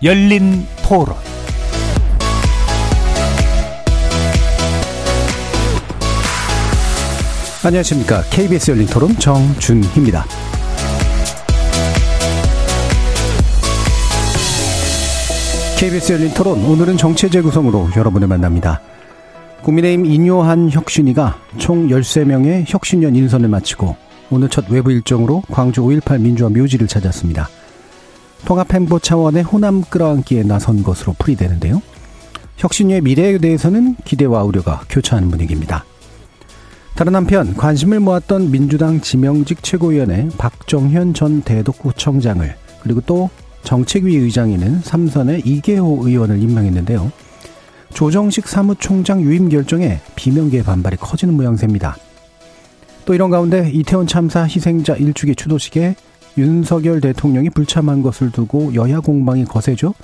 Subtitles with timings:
[0.00, 1.16] 열린 토론
[7.64, 8.22] 안녕하십니까.
[8.30, 10.24] KBS 열린 토론 정준희입니다.
[15.80, 18.80] KBS 열린 토론 오늘은 정체 재구성으로 여러분을 만납니다.
[19.62, 23.96] 국민의힘 인요한 혁신위가 총 13명의 혁신연 인선을 마치고
[24.30, 27.48] 오늘 첫 외부 일정으로 광주 5.18 민주화 묘지를 찾았습니다.
[28.44, 31.82] 통합행보 차원의 호남 끌어안기에 나선 것으로 풀이되는데요.
[32.56, 35.84] 혁신위의 미래에 대해서는 기대와 우려가 교차하는 분위기입니다.
[36.94, 43.30] 다른 한편 관심을 모았던 민주당 지명직 최고위원회 박정현 전 대덕구청장을 그리고 또
[43.62, 47.12] 정책위 의장에는 삼선의 이계호 의원을 임명했는데요.
[47.94, 51.96] 조정식 사무총장 유임 결정에 비명계의 반발이 커지는 모양새입니다.
[53.04, 55.94] 또 이런 가운데 이태원 참사 희생자 일주기 추도식에
[56.38, 59.94] 윤석열 대통령이 불참한 것을 두고 여야 공방이 거세죠.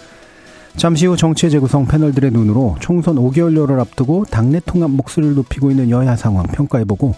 [0.77, 6.17] 잠시 후 정치 재구성 패널들의 눈으로 총선 5개월여를 앞두고 당내 통합 목소리를 높이고 있는 여야
[6.17, 7.15] 상황 평가해보고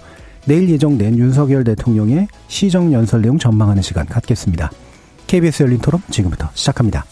[0.47, 4.71] 내일 예정된 윤석열 대통령의 시정 연설 내용 전망하는 시간 갖겠습니다.
[5.27, 7.05] KBS 열린 토론 지금부터 시작합니다.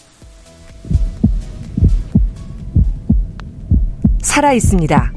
[4.21, 5.13] 살아 있습니다.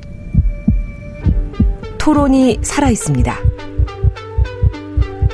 [1.98, 3.36] 토론이 살아 있습니다.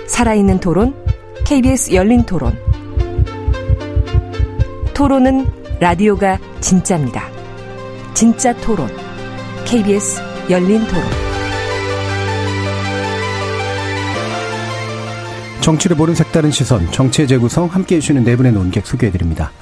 [0.06, 1.03] 살아있는 토론,
[1.44, 2.58] KBS 열린 토론.
[4.94, 5.46] 토론은
[5.78, 7.28] 라디오가 진짜입니다.
[8.14, 8.88] 진짜 토론,
[9.66, 11.04] KBS 열린 토론.
[15.60, 19.52] 정치를 보는 색다른 시선, 정치의 재구성 함께 해 주시는 네 분의 논객 소개해드립니다.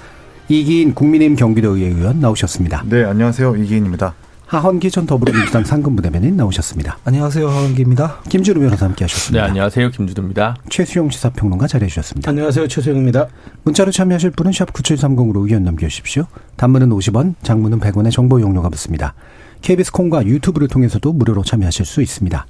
[0.49, 2.85] 이기인 국민의힘 경기도의회 의원 나오셨습니다.
[2.87, 3.57] 네, 안녕하세요.
[3.57, 4.15] 이기인입니다.
[4.53, 6.99] 하헌기 전 더불어민주당 상근부대변인 나오셨습니다.
[7.05, 7.49] 안녕하세요.
[7.49, 8.21] 하헌기입니다.
[8.29, 9.45] 김준우 변호사 함께 하셨습니다.
[9.45, 9.91] 네, 안녕하세요.
[9.93, 10.57] 김준우입니다.
[10.69, 12.29] 최수영 시사평론가 자리해 주셨습니다.
[12.29, 12.69] 안녕하세요.
[12.69, 13.29] 최수영입니다.
[13.63, 16.27] 문자로 참여하실 분은 샵 9730으로 의견 남겨주십시오.
[16.57, 19.15] 단문은 50원, 장문은 100원의 정보 용료가 붙습니다.
[19.63, 22.47] KBS 콩과 유튜브를 통해서도 무료로 참여하실 수 있습니다.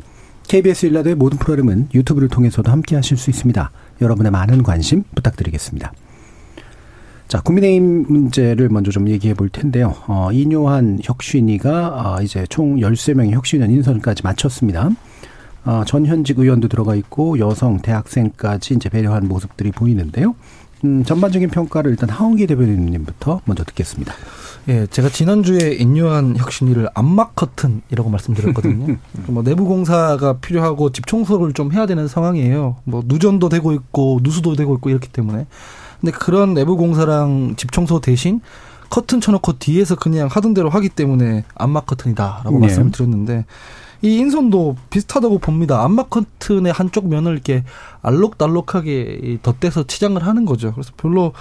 [0.49, 3.71] KBS 일라드의 모든 프로그램은 유튜브를 통해서도 함께 하실 수 있습니다.
[4.01, 5.93] 여러분의 많은 관심 부탁드리겠습니다.
[7.29, 9.95] 자, 국민의힘 문제를 먼저 좀 얘기해 볼 텐데요.
[10.07, 14.91] 어, 이뇨한 혁신위가 어, 이제 총 13명의 혁신위원 인선까지 마쳤습니다.
[15.65, 20.35] 어, 전 현직 의원도 들어가 있고 여성, 대학생까지 이제 배려한 모습들이 보이는데요.
[20.85, 24.13] 음, 전반적인 평가를 일단 하원기 대변인님부터 먼저 듣겠습니다.
[24.69, 28.97] 예, 제가 지난주에 인류한 혁신위를 암막 커튼이라고 말씀드렸거든요.
[29.27, 32.77] 뭐 내부 공사가 필요하고 집 청소를 좀 해야 되는 상황이에요.
[32.85, 35.47] 뭐 누전도 되고 있고 누수도 되고 있고 이렇기 때문에.
[36.03, 38.41] 근데 그런 내부 공사랑 집 청소 대신
[38.91, 42.59] 커튼 쳐놓고 뒤에서 그냥 하던 대로 하기 때문에 암막 커튼이다라고 네.
[42.59, 43.47] 말씀을 드렸는데
[44.03, 45.83] 이 인선도 비슷하다고 봅니다.
[45.85, 47.65] 암막 커튼의 한쪽 면을 이렇게
[48.03, 50.73] 알록달록하게 덧대서 치장을 하는 거죠.
[50.73, 51.33] 그래서 별로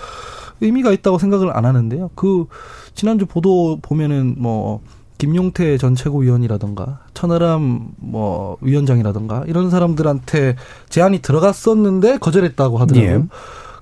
[0.62, 2.12] 의미가 있다고 생각을 안 하는데요.
[2.14, 2.46] 그
[2.94, 4.82] 지난주 보도 보면은 뭐
[5.18, 10.56] 김용태 전 최고위원이라던가 천하람 뭐 위원장이라던가 이런 사람들한테
[10.90, 13.12] 제안이 들어갔었는데 거절했다고 하더라고요.
[13.12, 13.24] 예.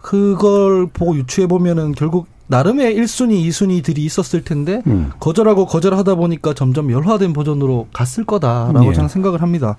[0.09, 5.11] 그걸 보고 유추해 보면은 결국 나름의 1순위, 2순위들이 있었을 텐데 음.
[5.19, 8.93] 거절하고 거절하다 보니까 점점 열화된 버전으로 갔을 거다라고 예.
[8.93, 9.75] 저는 생각을 합니다.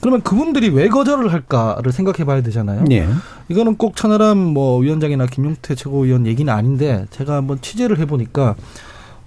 [0.00, 2.86] 그러면 그분들이 왜 거절을 할까를 생각해 봐야 되잖아요.
[2.92, 3.06] 예.
[3.50, 8.54] 이거는 꼭 천하람 뭐 위원장이나 김용태 최고위원 얘기는 아닌데 제가 한번 취재를 해 보니까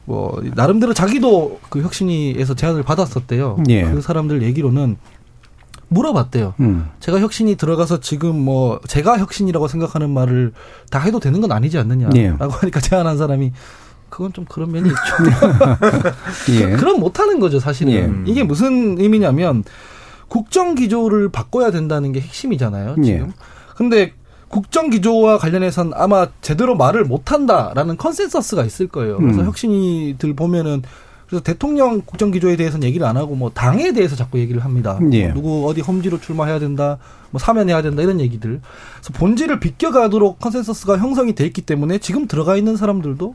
[0.05, 3.57] 뭐 나름대로 자기도 그 혁신위에서 제안을 받았었대요.
[3.69, 3.83] 예.
[3.83, 4.97] 그 사람들 얘기로는
[5.91, 6.53] 물어봤대요.
[6.61, 6.89] 음.
[7.01, 10.53] 제가 혁신위 들어가서 지금 뭐 제가 혁신이라고 생각하는 말을
[10.89, 12.27] 다 해도 되는 건 아니지 않느냐라고 예.
[12.29, 13.51] 하니까 제안한 사람이
[14.09, 15.01] 그건 좀 그런 면이 있죠.
[16.61, 16.75] 예.
[16.77, 17.93] 그럼 못하는 거죠, 사실은.
[17.93, 18.31] 예.
[18.31, 19.63] 이게 무슨 의미냐면
[20.29, 23.07] 국정 기조를 바꿔야 된다는 게 핵심이잖아요, 지금.
[23.07, 23.27] 예.
[23.75, 24.13] 근데
[24.47, 29.17] 국정 기조와 관련해서는 아마 제대로 말을 못 한다라는 consensus가 있을 거예요.
[29.17, 29.45] 그래서 음.
[29.45, 30.83] 혁신위들 보면은
[31.31, 34.99] 그래서 대통령 국정기조에 대해서는 얘기를 안 하고 뭐 당에 대해서 자꾸 얘기를 합니다.
[35.13, 35.27] 예.
[35.27, 36.97] 뭐 누구 어디 험지로 출마해야 된다,
[37.29, 38.59] 뭐 사면해야 된다 이런 얘기들.
[38.95, 43.33] 그래서 본질을 비껴가도록 consensus가 형성이 돼 있기 때문에 지금 들어가 있는 사람들도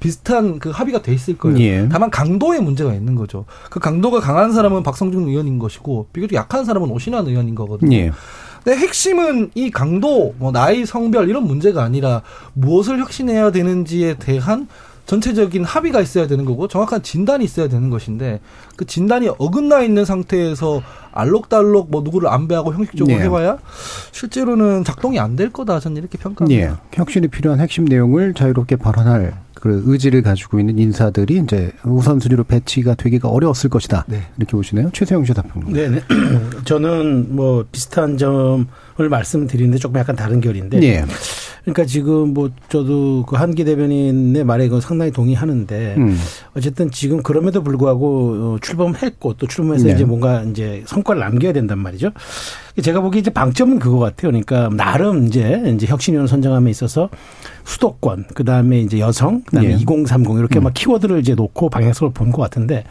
[0.00, 1.58] 비슷한 그 합의가 돼 있을 거예요.
[1.58, 1.86] 예.
[1.92, 3.44] 다만 강도의 문제가 있는 거죠.
[3.68, 7.94] 그 강도가 강한 사람은 박성준 의원인 것이고 비교적 약한 사람은 오신환 의원인 거거든요.
[7.94, 8.10] 예.
[8.64, 12.22] 근데 핵심은 이 강도, 뭐 나이, 성별 이런 문제가 아니라
[12.54, 14.66] 무엇을 혁신해야 되는지에 대한
[15.06, 18.40] 전체적인 합의가 있어야 되는 거고 정확한 진단이 있어야 되는 것인데
[18.76, 23.22] 그 진단이 어긋나 있는 상태에서 알록달록 뭐 누구를 안배하고 형식적으로 네.
[23.24, 23.58] 해봐야
[24.12, 26.70] 실제로는 작동이 안 될 거다 저는 이렇게 평가합니다.
[26.70, 26.76] 네.
[26.92, 29.34] 혁신이 필요한 핵심 내용을 자유롭게 발언할
[29.64, 34.04] 그 의지를 가지고 있는 인사들이 이제 우선순위로 배치가 되기가 어려웠을 것이다.
[34.06, 34.20] 네.
[34.36, 34.90] 이렇게 보시네요.
[34.92, 35.72] 최세영 시사평론.
[35.72, 36.02] 네, 네.
[36.66, 38.66] 저는 뭐 비슷한 점을
[39.08, 40.80] 말씀드리는데 조금 약간 다른 결인데.
[40.80, 41.02] 네.
[41.62, 46.18] 그러니까 지금 뭐 저도 그 한기 대변인의 말에 그 상당히 동의하는데 음.
[46.54, 49.94] 어쨌든 지금 그럼에도 불구하고 어, 출범했고 또 출범해서 네.
[49.94, 52.10] 이제 뭔가 이제 성과를 남겨야 된단 말이죠.
[52.82, 54.30] 제가 보기에 이제 방점은 그거 같아요.
[54.30, 57.08] 그러니까 나름 이제 이제 혁신위원 선정함에 있어서
[57.64, 59.74] 수도권 그 다음에 이제 여성 그 다음에 예.
[59.74, 62.84] 2030 이렇게 막 키워드를 이제 놓고 방향성을 본 것 같은데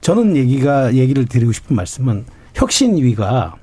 [0.00, 2.24] 저는 얘기가 얘기를 드리고 싶은 말씀은
[2.54, 3.54] 혁신위가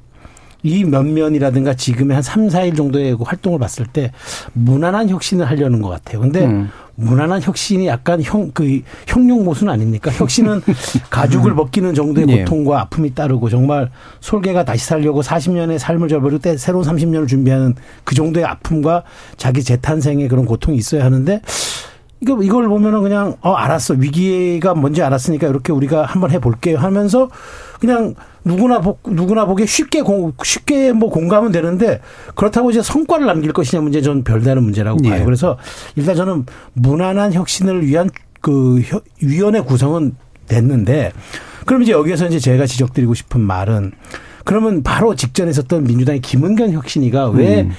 [0.63, 4.11] 이 면면이라든가 지금의 한 3, 4일 정도의 그 활동을 봤을 때
[4.53, 6.19] 무난한 혁신을 하려는 것 같아요.
[6.21, 6.69] 근데 음.
[7.01, 10.11] 무난한 혁신이 약간 형, 그, 형용 모순 아닙니까?
[10.11, 10.61] 혁신은
[11.09, 12.37] 가죽을 벗기는 정도의 예.
[12.39, 13.89] 고통과 아픔이 따르고 정말
[14.19, 19.03] 솔개가 다시 살려고 40년의 삶을 저버리고 때 새로운 30년을 준비하는 그 정도의 아픔과
[19.37, 21.41] 자기 재탄생의 그런 고통이 있어야 하는데
[22.21, 27.29] 이거 이걸 보면은 그냥 어 알았어 위기가 뭔지 알았으니까 이렇게 우리가 한번 해볼게요 하면서
[27.79, 28.13] 그냥
[28.45, 31.99] 누구나 보 누구나 보기에 쉽게 공, 쉽게 뭐 공감은 되는데
[32.35, 35.09] 그렇다고 이제 성과를 남길 것이냐 문제 저는 별다른 문제라고 예.
[35.09, 35.25] 봐요.
[35.25, 35.57] 그래서
[35.95, 38.09] 일단 저는 무난한 혁신을 위한
[38.39, 40.15] 그 혀- 위원회 구성은
[40.47, 41.13] 됐는데
[41.65, 43.91] 그럼 이제 여기에서 이제 제가 지적드리고 싶은 말은
[44.45, 47.71] 그러면 바로 직전에 있었던 민주당의 김은경 혁신이가 왜 음.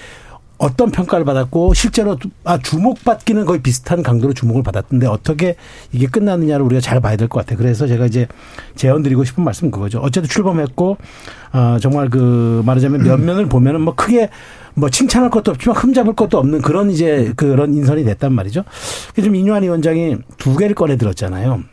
[0.63, 5.57] 어떤 평가를 받았고 실제로 아 주목받기는 거의 비슷한 강도로 주목을 받았던데 어떻게
[5.91, 7.59] 이게 끝나느냐를 우리가 잘 봐야 될 것 같아요.
[7.59, 8.29] 그래서 제가 이제
[8.77, 9.99] 제언 드리고 싶은 말씀은 그거죠.
[9.99, 10.99] 어쨌든 출범했고
[11.53, 14.31] 어 정말 그 말하자면 면면을 보면은 뭐 크게
[14.75, 18.63] 뭐 칭찬할 것도 없지만 흠잡을 것도 없는 그런 이제 그런 인선이 됐단 말이죠.
[19.13, 21.65] 그래서 좀 인유한 위원장이 두 개를 꺼내 들었잖아요.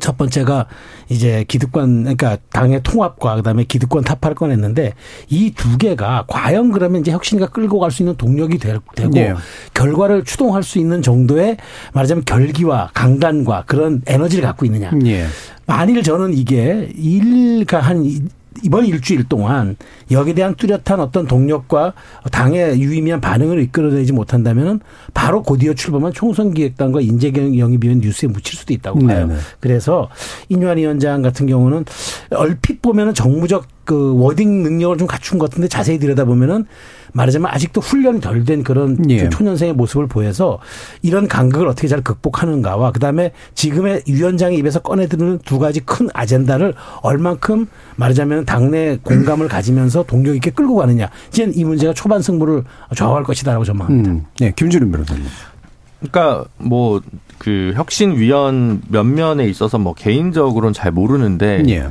[0.00, 0.66] 첫 번째가
[1.08, 4.92] 이제 기득권 그러니까 당의 통합과 그다음에 기득권 타파를 꺼냈는데
[5.28, 9.34] 이 두 개가 과연 그러면 이제 혁신이가 끌고 갈 수 있는 동력이 될- 되고 네.
[9.74, 11.56] 결과를 추동할 수 있는 정도의
[11.94, 14.90] 말하자면 결기와 강단과 그런 에너지를 갖고 있느냐.
[15.06, 15.26] 예.
[15.66, 18.28] 만일 저는 이게 일가 한
[18.66, 19.76] 이- 이번 일주일 동안
[20.10, 21.94] 여기에 대한 뚜렷한 어떤 동력과
[22.32, 24.80] 당의 유의미한 반응을 이끌어내지 못한다면은
[25.14, 29.26] 바로 곧이어 출범한 총선기획단과 인재영입위원 뉴스에 묻힐 수도 있다고 봐요.
[29.28, 29.40] 네네.
[29.60, 30.08] 그래서
[30.48, 31.84] 인유한 위원장 같은 경우는
[32.30, 36.66] 얼핏 보면은 정무적 그 워딩 능력을 좀 갖춘 것 같은데 자세히 들여다보면은
[37.16, 39.18] 말하자면 아직도 훈련이 덜된 그런 예.
[39.18, 40.58] 좀 초년생의 모습을 보여서
[41.02, 47.66] 이런 간극을 어떻게 잘 극복하는가와 그다음에 지금의 위원장의 입에서 꺼내드는 두 가지 큰 아젠다를 얼만큼
[47.96, 51.08] 말하자면 당내 공감을 가지면서 동력 있게 끌고 가느냐.
[51.28, 52.64] 이제 이 문제가 초반 승부를
[52.94, 54.10] 좌우할 것이다라고 전망합니다.
[54.10, 54.24] 음.
[54.38, 55.24] 네, 김준일 변호사님.
[56.00, 57.00] 그러니까 뭐
[57.38, 61.88] 그 혁신위원 면면에 있어서 뭐 개인적으로는 잘 모르는데 예.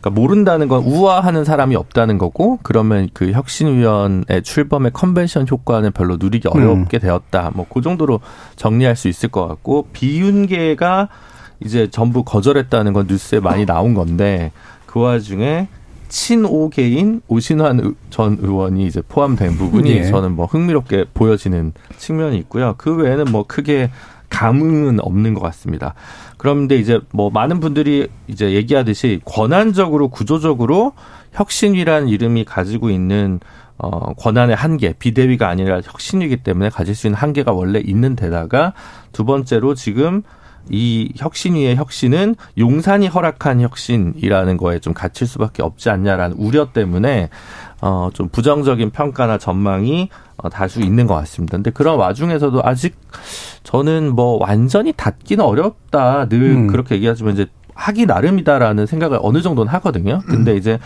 [0.00, 6.48] 그러니까 모른다는 건 우아하는 사람이 없다는 거고 그러면 그 혁신위원회 출범의 컨벤션 효과는 별로 누리기
[6.48, 7.50] 어렵게 되었다.
[7.54, 8.20] 뭐 그 정도로
[8.56, 11.08] 정리할 수 있을 것 같고 비윤계가
[11.64, 14.52] 이제 전부 거절했다는 건 뉴스에 많이 나온 건데
[14.86, 15.66] 그 와중에
[16.08, 20.04] 친오계인 오신환 의- 전 의원이 이제 포함된 부분이 예.
[20.04, 22.74] 저는 뭐 흥미롭게 보여지는 측면이 있고요.
[22.78, 23.90] 그 외에는 뭐 크게
[24.30, 25.94] 감흥은 없는 것 같습니다.
[26.38, 30.92] 그런데 이제 뭐 많은 분들이 이제 얘기하듯이 권한적으로 구조적으로
[31.32, 33.40] 혁신위라는 이름이 가지고 있는
[33.76, 38.72] 어 권한의 한계, 비대위가 아니라 혁신위이기 때문에 가질 수 있는 한계가 원래 있는 데다가
[39.12, 40.22] 두 번째로 지금
[40.70, 47.30] 이 혁신 위의 혁신은 용산이 허락한 혁신이라는 거에 좀 갇힐 수밖에 없지 않냐라는 우려 때문에
[47.80, 51.56] 어 좀 부정적인 평가나 전망이 어, 다수 있는 것 같습니다.
[51.56, 52.96] 근데 그런 와중에서도 아직
[53.64, 56.28] 저는 뭐 완전히 닫기는 어렵다.
[56.28, 56.66] 늘 음.
[56.68, 60.20] 그렇게 얘기하지만 이제 하기 나름이다라는 생각을 어느 정도는 하거든요.
[60.26, 60.78] 근데 이제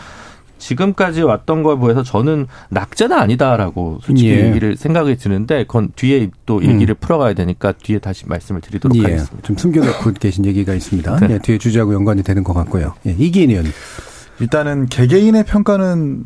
[0.63, 4.47] 지금까지 왔던 걸 보여서 저는 낙제는 아니다라고 솔직히 예.
[4.47, 9.03] 얘기를 생각이 드는데 그건 뒤에 또 얘기를 풀어가야 되니까 뒤에 다시 말씀을 드리도록 예.
[9.03, 9.37] 하겠습니다.
[9.45, 11.19] 좀 숨겨놓고 계신 얘기가 있습니다.
[11.19, 11.33] 네.
[11.33, 12.93] 예, 뒤에 주제하고 연관이 되는 것 같고요.
[13.05, 13.65] 예, 이기인 의원.
[14.39, 16.23] 일단은 개개인의 평가는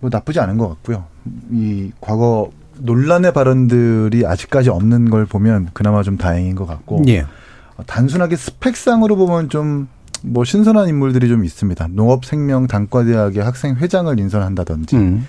[0.00, 1.04] 뭐 나쁘지 않은 것 같고요.
[1.50, 7.20] 이 과거 논란의 발언들이 아직까지 없는 걸 보면 그나마 좀 다행인 것 같고 예.
[7.20, 9.88] 어, 단순하게 스펙상으로 보면 좀
[10.22, 11.88] 뭐 신선한 인물들이 좀 있습니다.
[11.92, 15.26] 농업생명 단과대학의 학생 회장을 인선한다든지 음.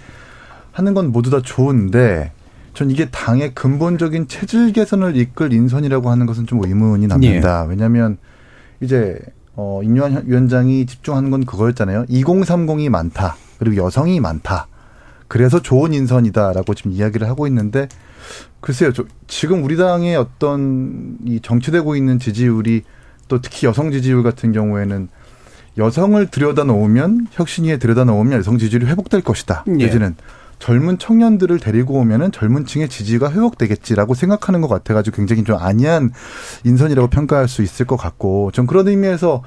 [0.72, 2.32] 하는 건 모두 다 좋은데
[2.74, 7.66] 전 이게 당의 근본적인 체질 개선을 이끌 인선이라고 하는 것은 좀 의문이 납니다.
[7.70, 8.18] 왜냐하면
[8.80, 9.20] 이제
[9.56, 12.06] 어 임요한 위원장이 집중하는 건 그거였잖아요.
[12.06, 13.36] 2030이 많다.
[13.60, 14.68] 그리고 여성이 많다.
[15.28, 17.88] 그래서 좋은 인선이다라고 지금 이야기를 하고 있는데
[18.60, 18.94] 글쎄요.
[18.94, 22.84] 저 지금 우리 당의 어떤 이 정치되고 있는 지지율이
[23.32, 25.08] 또 특히 여성 지지율 같은 경우에는
[25.78, 29.64] 여성을 들여다 놓으면 혁신위에 들여다 놓으면 여성 지지율이 회복될 것이다.
[29.68, 29.72] 예.
[29.72, 30.16] 내지는
[30.60, 36.12] 젊은 청년들을 데리고 오면은 젊은 층의 지지가 회복되겠지라고 생각하는 것 같아가지고 굉장히 좀 안이한
[36.66, 39.44] 인선이라고 평가할 수 있을 것 같고 전 그런 의미에서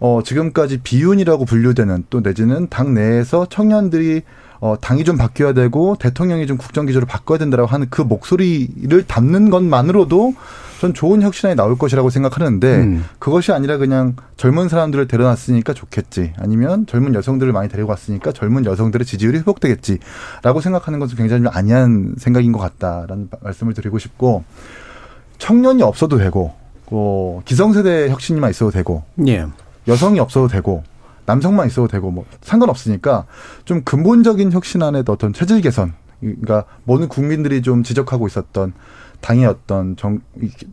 [0.00, 4.22] 어 지금까지 비윤이라고 분류되는 또 내지는 당 내에서 청년들이
[4.58, 9.50] 어, 당이 좀 바뀌어야 되고 대통령이 좀 국정 기조를 바꿔야 된다라고 하는 그 목소리를 담는
[9.50, 10.34] 것만으로도
[10.80, 13.04] 전 좋은 혁신안이 나올 것이라고 생각하는데 음.
[13.18, 19.04] 그것이 아니라 그냥 젊은 사람들을 데려놨으니까 좋겠지 아니면 젊은 여성들을 많이 데리고 왔으니까 젊은 여성들의
[19.04, 24.44] 지지율이 회복되겠지라고 생각하는 것은 굉장히 좀 아니한 생각인 것 같다라는 말씀을 드리고 싶고
[25.36, 26.54] 청년이 없어도 되고
[26.86, 29.46] 어, 기성세대 혁신이만 있어도 되고 예.
[29.86, 30.82] 여성이 없어도 되고
[31.26, 33.26] 남성만 있어도 되고 뭐 상관없으니까
[33.66, 38.72] 좀 근본적인 혁신안의 어떤 체질 개선 그러니까 모든 국민들이 좀 지적하고 있었던
[39.20, 40.20] 당의 어떤 정,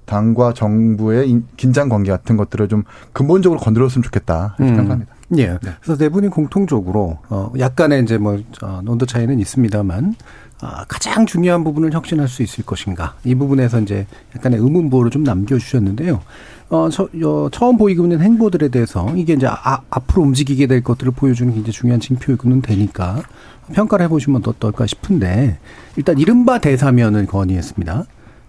[0.05, 4.67] 당과 정부의 인- 긴장 관계 같은 것들을 좀 근본적으로 건드렸으면 좋겠다 음.
[4.67, 5.13] 생각합니다.
[5.37, 5.57] 예.
[5.81, 10.15] 그래서 네 분이 공통적으로 어 약간의 이제 뭐 어, 논도 차이는 있습니다만
[10.61, 16.21] 아, 가장 중요한 부분을 혁신할 수 있을 것인가 이 부분에서 이제 약간의 의문부호를 좀 남겨주셨는데요.
[16.69, 21.11] 어, 저, 어, 처음 보이고 있는 행보들에 대해서 이게 이제 아, 앞으로 움직이게 될 것들을
[21.11, 23.21] 보여주는 굉장히 중요한 징표이고는 되니까
[23.73, 25.59] 평가를 해보시면 어떨까 싶은데
[25.97, 28.05] 일단 이른바 대사면을 건의했습니다.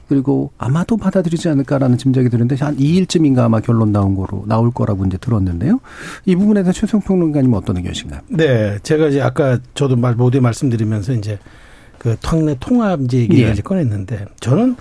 [0.09, 5.19] 그리고 아마도 받아들이지 않을까라는 짐작이 드는데 한 2일쯤인가 아마 결론 나온 거로 나올 거라고 이제
[5.19, 5.81] 들었는데요.
[6.25, 8.21] 이 부분에 대해서 최성 평론가님 어떤 의견이신가요?
[8.29, 11.39] 네, 제가 이제 아까 저도 말 모두에 말씀드리면서 이제
[11.99, 13.61] 그 통내 통합 이제 얘기를 예.
[13.61, 14.77] 꺼냈는데 저는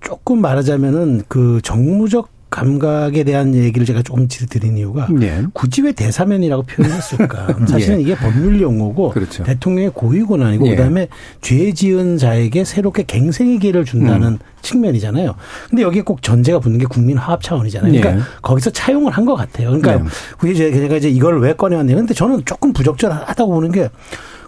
[0.00, 5.42] 조금 말하자면은 그 정무적 감각에 대한 얘기를 제가 조금 드린 이유가 네.
[5.52, 7.48] 굳이 왜 대사면이라고 표현했을까?
[7.66, 8.02] 사실은 예.
[8.02, 9.42] 이게 법률 용어고 그렇죠.
[9.42, 10.76] 대통령의 고유 권한이고 예.
[10.76, 11.08] 그다음에
[11.40, 14.38] 죄 지은 자에게 새롭게 갱생의 기회를 준다는 음.
[14.62, 15.34] 측면이잖아요.
[15.68, 17.90] 근데 여기에 꼭 전제가 붙는 게 국민 화합 차원이잖아요.
[17.92, 18.22] 그러니까 예.
[18.40, 19.70] 거기서 차용을 한 것 같아요.
[19.70, 20.04] 그러니까 네.
[20.38, 23.88] 그게 제가 이제 이걸 왜 꺼내왔냐면 근데 저는 조금 부적절하다고 보는 게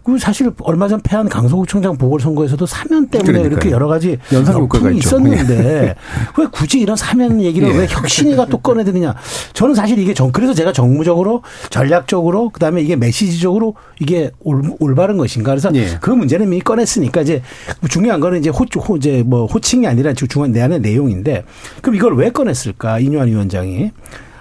[0.06, 3.46] 그 사실 얼마 전 패한 강서구청장 보궐선거에서도 사면 때문에 그러니까요.
[3.50, 5.08] 이렇게 여러 가지 연상 효과가 역풍이 있죠.
[5.08, 5.96] 있었는데
[6.38, 7.76] 왜 굳이 이런 사면 얘기를 예.
[7.76, 9.16] 왜 혁신이가 또 꺼내드느냐?
[9.52, 15.50] 저는 사실 이게 정 그래서 제가 정무적으로 전략적으로 그다음에 이게 메시지적으로 이게 올, 올바른 것인가?
[15.50, 15.98] 그래서 예.
[16.00, 17.42] 그 문제는 이미 꺼냈으니까 이제
[17.90, 21.42] 중요한 거는 이제 호, 호 이제 뭐 호칭이 아니라 지금 중요한 내 안의 내용인데
[21.82, 23.00] 그럼 이걸 왜 꺼냈을까?
[23.00, 23.90] 이뇨한 위원장이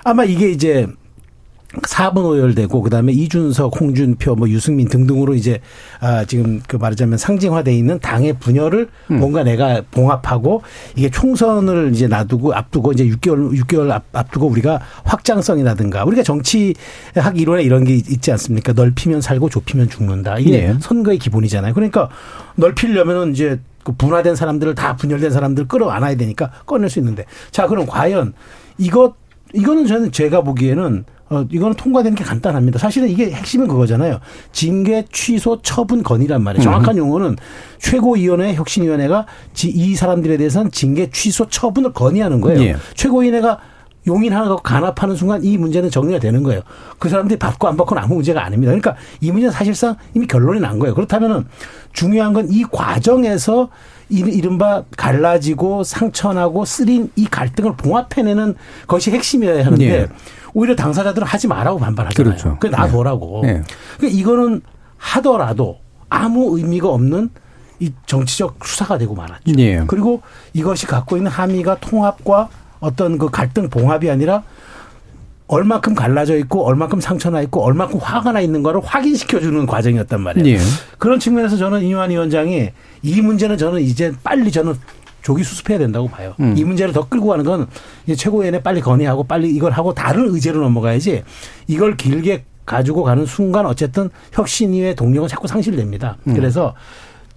[0.03, 0.85] 아마 이게 이제
[1.81, 5.59] 4분 오열되고 그다음에 이준석, 홍준표, 뭐 유승민 등등으로 이제
[5.99, 10.61] 아 지금 그 말하자면 상징화돼 있는 당의 분열을 뭔가 내가 봉합하고
[10.95, 16.75] 이게 총선을 이제 놔두고 앞두고 이제 6개월 6개월 앞, 앞두고 우리가 확장성이라든가 우리가 정치학
[17.35, 18.73] 이론에 이런 게 있지 않습니까?
[18.73, 20.39] 넓히면 살고 좁히면 죽는다.
[20.39, 20.77] 이게 네.
[20.79, 21.73] 선거의 기본이잖아요.
[21.73, 22.09] 그러니까
[22.55, 27.85] 넓히려면은 이제 그 분화된 사람들을 다 분열된 사람들 끌어안아야 되니까 꺼낼 수 있는데 자 그럼
[27.85, 28.33] 과연
[28.79, 29.13] 이것
[29.53, 32.77] 이거는 저는 제가 보기에는 어 이거는 통과되는 게 간단합니다.
[32.77, 34.19] 사실은 이게 핵심은 그거잖아요.
[34.51, 36.63] 징계 취소 처분 건이란 말이에요.
[36.63, 37.35] 정확한 용어는
[37.79, 42.61] 최고위원회 혁신위원회가 지- 이 사람들에 대해서는 징계 취소 처분을 건의하는 거예요.
[42.61, 42.75] 예.
[42.93, 43.57] 최고위원회가
[44.07, 46.61] 용인하고 간합하는 순간 이 문제는 정리가 되는 거예요.
[46.99, 48.69] 그 사람들이 받고 안 받고는 아무 문제가 아닙니다.
[48.69, 50.93] 그러니까 이 문제는 사실상 이미 결론이 난 거예요.
[50.93, 51.45] 그렇다면은
[51.91, 53.69] 중요한 건 이 과정에서
[54.09, 58.53] 이- 이른바 갈라지고 상처나고 쓰린 이 갈등을 봉합해내는
[58.85, 60.07] 것이 핵심이어야 하는데 예.
[60.55, 62.33] 오히려 당사자들은 하지 말라고 반발하잖아요.
[62.35, 62.57] 그렇죠.
[62.59, 63.41] 그 놔둬라고.
[63.43, 63.61] 예.
[63.97, 64.61] 그러니까 이거는
[64.97, 67.29] 하더라도 아무 의미가 없는
[67.81, 69.53] 이 정치적 수사가 되고 말았죠.
[69.59, 69.83] 예.
[69.85, 70.21] 그리고
[70.53, 72.47] 이것이 갖고 있는 함의가 통합과
[72.79, 74.43] 어떤 그 갈등 봉합이 아니라
[75.47, 80.57] 얼마큼 갈라져 있고 얼마큼 상처나 있고 얼마큼 화가 나 있는가를 확인시켜 주는 과정이었단 말이에요.
[80.57, 80.61] 예.
[80.97, 82.69] 그런 측면에서 저는 이완 위원장이
[83.01, 84.73] 이 문제는 저는 이제 빨리 저는
[85.25, 86.35] 조기 수습해야 된다고 봐요.
[86.39, 86.53] 음.
[86.55, 87.65] 이 문제를 더 끌고 가는 건
[88.05, 91.23] 이제 최고위원회 빨리 건의하고 빨리 이걸 하고 다른 의제로 넘어가야지
[91.65, 96.17] 이걸 길게 가지고 가는 순간 어쨌든 혁신위의 동력은 자꾸 상실됩니다.
[96.27, 96.35] 음.
[96.35, 96.75] 그래서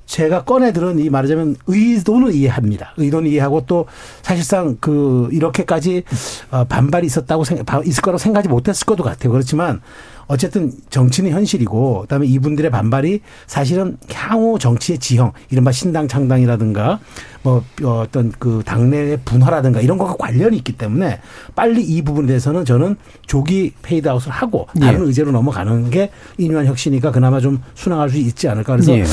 [0.05, 2.93] 제가 꺼내 들은 이 말하자면 의도는 이해합니다.
[2.99, 3.87] 의도는 이해하고 또
[4.21, 6.03] 사실상 그 이렇게까지
[6.51, 9.33] 어, 반발이 있었다고 생각, 있을 거라고 생각하지 못했을 것도 같아요.
[9.33, 9.81] 그렇지만
[10.29, 17.01] 어쨌든 정치는 현실이고 그다음에 이분들의 반발이 사실은 향후 정치의 지형, 이른바 신당 창당이라든가
[17.43, 21.21] 뭐 어떤 그 당내의 분화라든가 이런 것과 관련이 있기 때문에
[21.57, 25.05] 빨리 이 부분에 대해서는 저는 조기 페이드아웃을 하고 다른 예.
[25.07, 28.75] 의제로 넘어가는 게 인요한 혁신위가 그나마 좀 순항할 수 있지 않을까.
[28.75, 29.05] 그래서 예.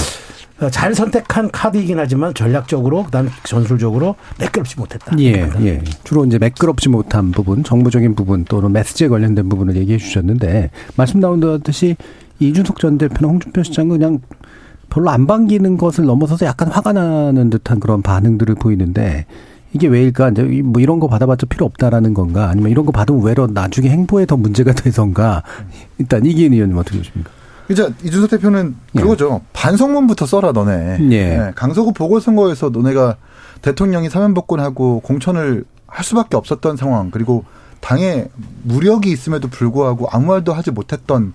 [0.62, 5.13] 어, 잘 선택한 카드이긴 하지만 전략적으로 그다음에 전술적으로 매끄럽지 못했다.
[5.19, 5.81] 예, 예.
[6.05, 11.41] 주로 이제 매끄럽지 못한 부분, 정부적인 부분 또는 메시지에 관련된 부분을 얘기해 주셨는데 말씀 나온
[11.62, 11.97] 듯이
[12.39, 14.19] 이준석 전 대표나 홍준표 시장은 그냥
[14.89, 19.25] 별로 안 반기는 것을 넘어서서 약간 화가 나는 듯한 그런 반응들을 보이는데
[19.74, 20.29] 이게 왜일까?
[20.29, 22.47] 이제 이- 뭐 이런 거 받아봤자 필요 없다라는 건가?
[22.50, 25.43] 아니면 이런 거 받으면 외로 나중에 행보에 더 문제가 돼서인가?
[25.97, 27.29] 일단 이기인 의원님 어떻게 보십니까?
[27.69, 29.01] 이제 이준석 대표는 예.
[29.01, 29.41] 그거죠.
[29.53, 31.00] 반성문부터 써라 너네.
[31.12, 31.51] 예.
[31.55, 33.17] 강서구 보궐선거에서 너네가
[33.62, 37.45] 대통령이 사면복권하고 공천을 할 수밖에 없었던 상황 그리고
[37.79, 38.27] 당에
[38.63, 41.34] 무력이 있음에도 불구하고 아무 말도 하지 못했던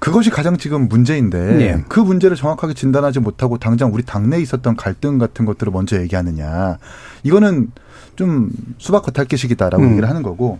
[0.00, 1.84] 그것이 가장 지금 문제인데 네.
[1.88, 6.78] 그 문제를 정확하게 진단하지 못하고 당장 우리 당내에 있었던 갈등 같은 것들을 먼저 얘기하느냐.
[7.24, 7.72] 이거는
[8.14, 9.90] 좀 수박 겉핥기식이다라고 음.
[9.90, 10.58] 얘기를 하는 거고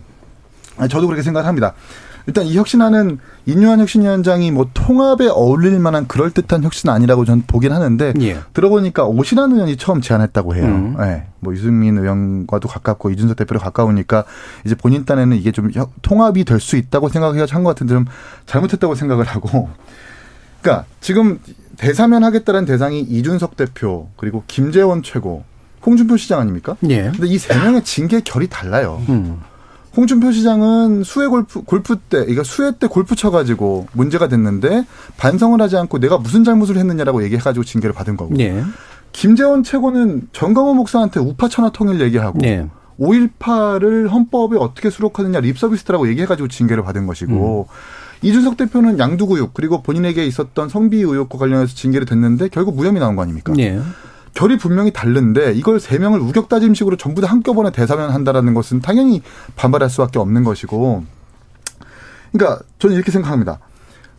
[0.77, 1.73] 아니, 저도 그렇게 생각합니다.
[2.29, 3.17] 일단 이 혁신안은
[3.47, 8.37] 인유한 혁신위원장이 뭐 통합에 어울릴 만한 그럴듯한 혁신 아니라고 저는 보긴 하는데 예.
[8.53, 10.65] 들어보니까 오신환 의원이 처음 제안했다고 해요.
[10.65, 10.95] 음.
[11.01, 11.23] 예.
[11.39, 14.25] 뭐 유승민 의원과도 가깝고 이준석 대표로 가까우니까
[14.63, 18.05] 이제 본인 딴에는 이게 좀 혁- 통합이 될 수 있다고 생각해서 한 것 같은데 좀
[18.45, 19.69] 잘못했다고 생각을 하고.
[20.61, 21.39] 그러니까 지금
[21.77, 25.43] 대사면 하겠다는 대상이 이준석 대표 그리고 김재원 최고,
[25.85, 26.75] 홍준표 시장 아닙니까?
[26.89, 27.03] 예.
[27.11, 29.01] 근데 이 세 명의 징계 결이 달라요.
[29.09, 29.39] 음.
[29.95, 34.85] 홍준표 시장은 수해 골프, 골프 때, 그러니까 수해 때 골프 쳐가지고 문제가 됐는데
[35.17, 38.37] 반성을 하지 않고 내가 무슨 잘못을 했느냐라고 얘기해가지고 징계를 받은 거고.
[38.39, 38.63] 예.
[39.11, 42.67] 김재원 최고는 정강호 목사한테 우파 천하 통일 얘기하고 예.
[42.99, 47.73] 5.18을 헌법에 어떻게 수록하느냐 립서비스라고 얘기해가지고 징계를 받은 것이고 음.
[48.21, 53.21] 이준석 대표는 양두구육 그리고 본인에게 있었던 성비 의혹과 관련해서 징계를 됐는데 결국 무혐의 나온 거
[53.21, 53.53] 아닙니까?
[53.57, 53.79] 예.
[54.39, 59.21] 결이 분명히 다른데 이걸 세 명을 우격다짐식으로 전부 다 한꺼번에 대사면 한다라는 것은 당연히
[59.57, 61.03] 반발할 수밖에 없는 것이고
[62.31, 63.59] 그러니까 저는 이렇게 생각합니다.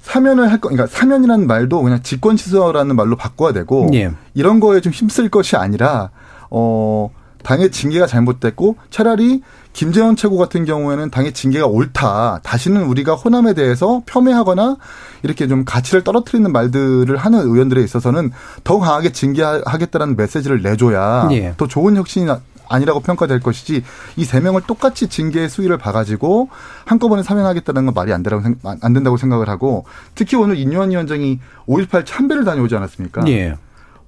[0.02, 4.12] 사면을 할 거, 그러니까 사면이라는 말도 그냥 직권 취소라는 말로 바꿔야 되고 예.
[4.34, 6.10] 이런 거에 좀 힘쓸 것이 아니라
[6.50, 7.10] 어
[7.42, 12.40] 당의 징계가 잘못됐고 차라리 김재원 최고 같은 경우에는 당의 징계가 옳다.
[12.42, 14.76] 다시는 우리가 호남에 대해서 폄훼하거나
[15.22, 18.30] 이렇게 좀 가치를 떨어뜨리는 말들을 하는 의원들에 있어서는
[18.64, 21.54] 더 강하게 징계하겠다는 메시지를 내줘야 예.
[21.56, 22.28] 더 좋은 혁신이
[22.68, 23.82] 아니라고 평가될 것이지
[24.16, 26.50] 이 세 명을 똑같이 징계의 수위를 봐가지고
[26.84, 29.84] 한꺼번에 사면하겠다는 건 말이 안, 되라고 생- 안 된다고 생각을 하고
[30.14, 33.22] 특히 오늘 인유한 위원장이 5.18 참배를 다녀오지 않았습니까?
[33.28, 33.56] 예.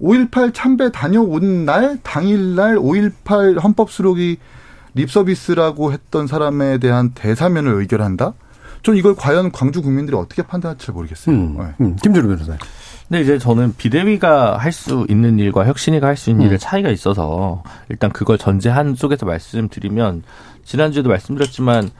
[0.00, 4.38] 5.18 참배 다녀온 날 당일날 5.18 헌법 수록이
[4.94, 8.34] 립서비스라고 했던 사람에 대한 대사면을 의결한다?
[8.82, 11.34] 전 이걸 과연 광주 국민들이 어떻게 판단할지 잘 모르겠어요.
[11.34, 11.56] 음.
[11.58, 11.64] 네.
[11.80, 11.96] 음.
[11.96, 12.56] 김준우 변호사.
[13.08, 16.46] 근데 이제 저는 비대위가 할 수 있는 일과 혁신이가 할 수 있는 음.
[16.46, 20.22] 일의 차이가 있어서 일단 그걸 전제한 속에서 말씀드리면
[20.64, 21.90] 지난주에도 말씀드렸지만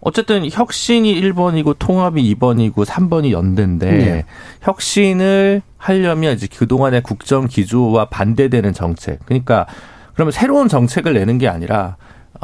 [0.00, 4.24] 어쨌든 혁신이 1번이고 통합이 2번이고 3번이 연대인데 네.
[4.62, 9.24] 혁신을 하려면 이제 그동안의 국정 기조와 반대되는 정책.
[9.24, 9.66] 그러니까
[10.14, 11.96] 그러면 새로운 정책을 내는 게 아니라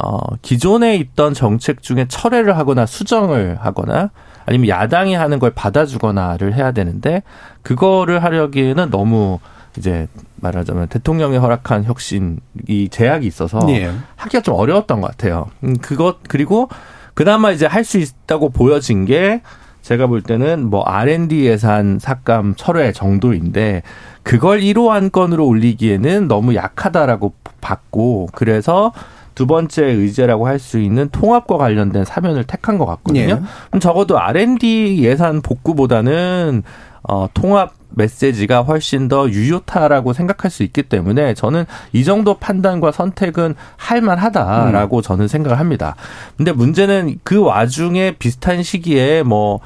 [0.05, 4.11] 어 기존에 있던 정책 중에 철회를 하거나 수정을 하거나
[4.47, 7.23] 아니면 야당이 하는 걸 받아주거나를 해야 되는데
[7.63, 9.39] 그거를 하려기에는 너무
[9.79, 13.93] 이제 말하자면 대통령이 허락한 혁신이 제약이 있어서 예.
[14.17, 15.47] 하기가 좀 어려웠던 것 같아요.
[15.63, 16.69] 음, 그것 그리고
[17.15, 19.43] 그나마 이제 할 수 있다고 보여진 게
[19.83, 23.83] 제가 볼 때는 뭐 R&D 예산 삭감 철회 정도인데
[24.23, 28.93] 그걸 1호 안건으로 올리기에는 너무 약하다라고 봤고 그래서
[29.35, 33.21] 두 번째 의제라고 할 수 있는 통합과 관련된 사면을 택한 것 같거든요.
[33.21, 33.41] 예.
[33.69, 36.63] 그럼 적어도 R&D 예산 복구보다는
[37.03, 43.55] 어, 통합 메시지가 훨씬 더 유효타라고 생각할 수 있기 때문에 저는 이 정도 판단과 선택은
[43.77, 45.97] 할만하다라고 저는 생각을 합니다.
[46.37, 49.61] 근데 문제는 그 와중에 비슷한 시기에 뭐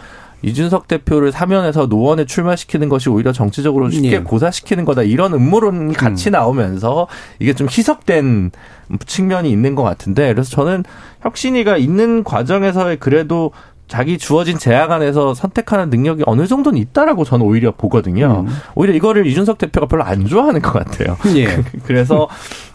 [0.45, 4.19] 이준석 대표를 사면해서 노원에 출마시키는 것이 오히려 정치적으로 쉽게 예.
[4.19, 8.51] 고사시키는 거다 이런 음모론이 같이 나오면서 이게 좀 희석된
[9.07, 10.85] 측면이 있는 것 같은데 그래서 저는
[11.23, 13.53] 혁신이가 있는 과정에서의 그래도
[13.95, 18.45] 자기 주어진 제약 안에서 선택하는 능력이 어느 정도는 있다라고 저는 오히려 보거든요.
[18.75, 21.17] 오히려 이거를 이준석 대표가 별로 안 좋아하는 것 같아요.
[21.37, 21.63] 예.
[21.87, 22.29] 그래서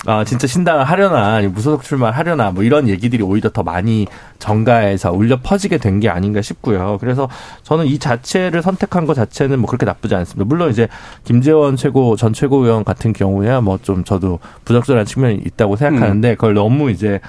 [0.06, 4.08] 아 진짜 신당을 하려나 무소속 출마를 하려나 뭐 이런 얘기들이 오히려 더 많이
[4.40, 6.98] 정가에서 울려 퍼지게 된 게 아닌가 싶고요.
[7.02, 7.28] 그래서
[7.64, 10.46] 저는 이 자체를 선택한 것 자체는 뭐 그렇게 나쁘지 않습니다.
[10.48, 10.88] 물론 이제
[11.26, 16.92] 김재원 최고 전 최고위원 같은 경우야 뭐 좀 저도 부적절한 측면이 있다고 생각하는데 그걸 너무
[16.92, 17.20] 이제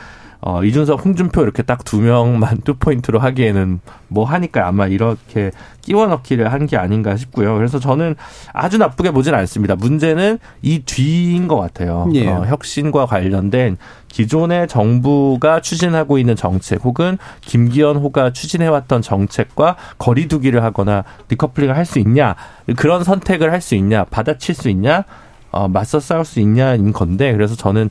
[0.43, 5.51] 어, 이준석, 홍준표 이렇게 딱 두 명만 two point로 하기에는 뭐 하니까 아마 이렇게
[5.83, 7.57] 끼워 넣기를 한 게 아닌가 싶고요.
[7.57, 8.15] 그래서 저는
[8.53, 9.77] 아주 나쁘게 보진 않습니다.
[9.77, 12.09] 문제는 이 뒤인 것 같아요.
[12.15, 12.29] 예.
[12.29, 13.77] 어, 혁신과 관련된
[14.09, 21.99] 기존의 정부가 추진하고 있는 정책 혹은 김기현 호가 추진해왔던 정책과 거리두기를 하거나 디커플링을 할 수
[21.99, 22.35] 있냐
[22.77, 25.05] 그런 선택을 할 수 있냐 받아칠 수 있냐
[25.53, 27.91] 어, 맞서 싸울 수 있냐인 건데 그래서 저는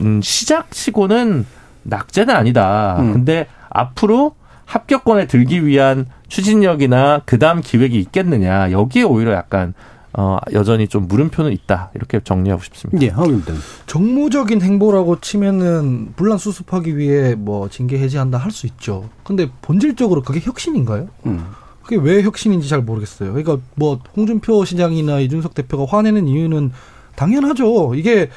[0.00, 1.46] 음, 시작치고는
[1.84, 2.96] 낙제는 아니다.
[3.00, 3.12] 음.
[3.12, 4.34] 근데 앞으로
[4.66, 9.74] 합격권에 들기 위한 추진력이나 그 다음 기획이 있겠느냐 여기에 오히려 약간
[10.16, 13.04] 어, 여전히 좀 물음표는 있다 이렇게 정리하고 싶습니다.
[13.04, 13.08] 예.
[13.10, 13.52] 하입니다
[13.86, 19.08] 정무적인 행보라고 치면은 분란 수습하기 위해 뭐 징계 해제한다 할 수 있죠.
[19.24, 21.08] 근데 본질적으로 그게 혁신인가요?
[21.26, 21.44] 음.
[21.82, 23.32] 그게 왜 혁신인지 잘 모르겠어요.
[23.34, 26.70] 그러니까 뭐 홍준표 시장이나 이준석 대표가 화내는 이유는
[27.16, 27.94] 당연하죠.
[27.94, 28.30] 이게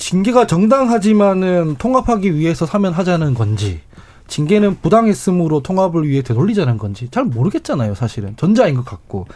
[0.00, 3.80] 징계가 정당하지만은 통합하기 위해서 사면 하자는 건지
[4.28, 8.34] 징계는 부당했음으로 통합을 위해 되돌리자는 건지 잘 모르겠잖아요, 사실은.
[8.36, 9.26] 전자인 것 같고.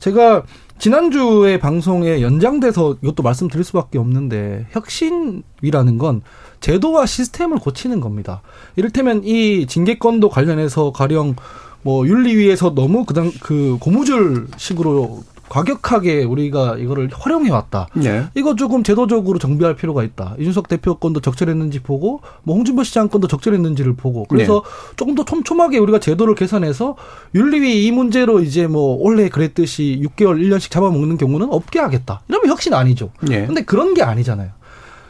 [0.00, 0.42] 제가
[0.78, 6.20] 지난주에 방송에 연장돼서 이것도 말씀드릴 수밖에 없는데 혁신이라는 건
[6.60, 8.42] 제도와 시스템을 고치는 겁니다.
[8.76, 11.36] 이를테면 이 징계권도 관련해서 가령
[11.82, 17.86] 뭐 윤리위에서 너무 그당 그 고무줄식으로 과격하게 우리가 이거를 활용해 왔다.
[17.94, 18.24] 네.
[18.34, 20.34] 이거 조금 제도적으로 정비할 필요가 있다.
[20.38, 24.62] 이준석 대표 건도 적절했는지 보고, 뭐 홍준표 시장 건도 적절했는지를 보고, 그래서
[24.96, 26.96] 조금 더 촘촘하게 우리가 제도를 개선해서
[27.34, 32.22] 윤리위 이 문제로 이제 뭐 원래 그랬듯이 6개월, 1년씩 잡아먹는 경우는 없게 하겠다.
[32.28, 33.10] 이러면 혁신 아니죠.
[33.30, 33.46] 예.
[33.46, 34.50] 근데 그런 게 아니잖아요.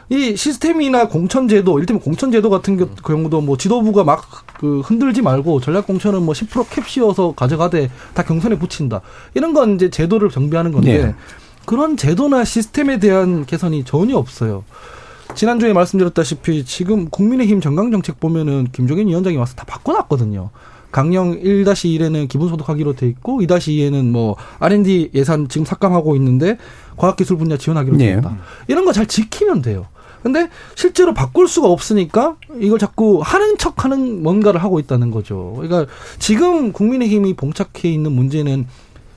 [0.09, 6.23] 이 시스템이나 공천제도, 이를테면 공천제도 같은 겨- 경우도 뭐 지도부가 막 그 흔들지 말고 전략공천은
[6.23, 9.01] 뭐 10%캡 씌워서 가져가되 다 경선에 붙인다.
[9.33, 11.15] 이런 건 이제 제도를 정비하는 건데 네.
[11.65, 14.63] 그런 제도나 시스템에 대한 개선이 전혀 없어요.
[15.35, 20.51] 지난주에 말씀드렸다시피 지금 국민의힘 정강정책 보면은 김종인 위원장이 와서 다 바꿔놨거든요.
[20.89, 26.57] 강령 1-1에는 기본소득하기로 돼 있고 2-2에는 뭐 R&D 예산 지금 삭감하고 있는데
[26.95, 28.19] 과학기술 분야 지원하기로 돼 네.
[28.19, 28.37] 있다.
[28.69, 29.87] 이런 거 잘 지키면 돼요.
[30.25, 35.53] 근데 실제로 바꿀 수가 없으니까 이걸 자꾸 하는 척 하는 뭔가를 하고 있다는 거죠.
[35.55, 35.85] 그러니까
[36.17, 38.65] 지금 국민의힘이 봉착해 있는 문제는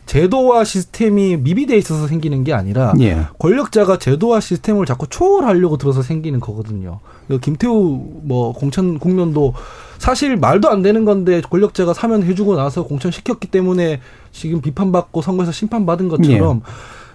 [0.05, 3.27] 제도와 시스템이 미비돼 있어서 생기는 게 아니라 예.
[3.39, 7.01] 권력자가 제도와 시스템을 자꾸 초월하려고 들어서 생기는 거거든요.
[7.27, 9.55] 그 김태우 뭐 공천 국면도
[9.97, 15.53] 사실 말도 안 되는 건데 권력자가 사면 해주고 나서 공천 시켰기 때문에 지금 비판받고 선거에서
[15.53, 16.61] 심판받은 것처럼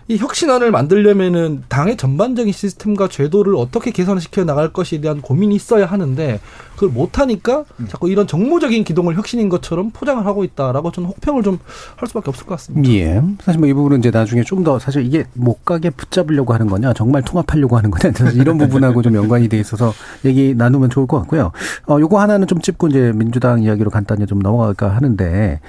[0.09, 6.41] 이 혁신안을 만들려면은 당의 전반적인 시스템과 제도를 어떻게 개선시켜 나갈 것에 대한 고민이 있어야 하는데
[6.83, 11.59] 그걸 못 하니까 자꾸 이런 정무적인 기동을 혁신인 것처럼 포장을 하고 있다라고 저는 혹평을 좀
[11.95, 12.89] 할 수밖에 없을 것 같습니다.
[12.91, 13.21] 예.
[13.41, 16.93] 사실 뭐 이 부분은 이제 나중에 좀 더 사실 이게 못 가게 붙잡으려고 하는 거냐,
[16.93, 19.93] 정말 통합하려고 하는 거냐, 이런 부분하고 좀 연관이 돼 있어서
[20.25, 21.51] 얘기 나누면 좋을 것 같고요.
[21.87, 25.59] 어, 요거 하나는 좀 짚고 이제 민주당 이야기로 간단히 좀 넘어갈까 하는데,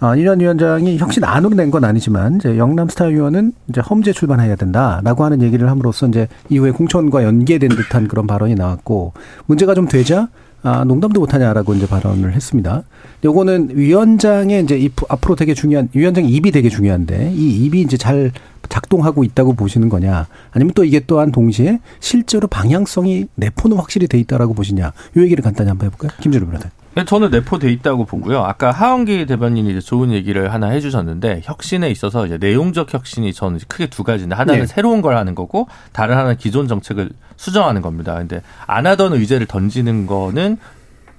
[0.00, 4.54] 아, 이현 위원장이 혁신 안으로 낸 건 아니지만, 이제 영남 스타 의원은 이제 험지 출발해야
[4.56, 9.12] 된다라고 하는 얘기를 함으로써 이제 이후에 공천과 연계된 듯한 그런 발언이 나왔고,
[9.46, 10.28] 문제가 좀 되자,
[10.64, 12.82] 아, 농담도 못하냐라고 이제 발언을 했습니다.
[13.22, 18.32] 요거는 위원장의 이제 이 앞으로 되게 중요한 위원장 입이 되게 중요한데 이 입이 이제 잘
[18.70, 24.54] 작동하고 있다고 보시는 거냐 아니면 또 이게 또한 동시에 실제로 방향성이 내포는 확실히 돼 있다라고
[24.54, 26.16] 보시냐 요 얘기를 간단히 한번 해볼까요?
[26.22, 26.70] 김준우 변호사.
[26.96, 28.40] 네, 저는 내포돼 있다고 보고요.
[28.44, 33.88] 아까 하원기 대변인이 이제 좋은 얘기를 하나 해주셨는데 혁신에 있어서 이제 내용적 혁신이 저는 크게
[33.88, 34.66] 두 가지인데 하나는 네.
[34.66, 38.14] 새로운 걸 하는 거고 다른 하나는 기존 정책을 수정하는 겁니다.
[38.14, 40.56] 근데 안 하던 의제를 던지는 거는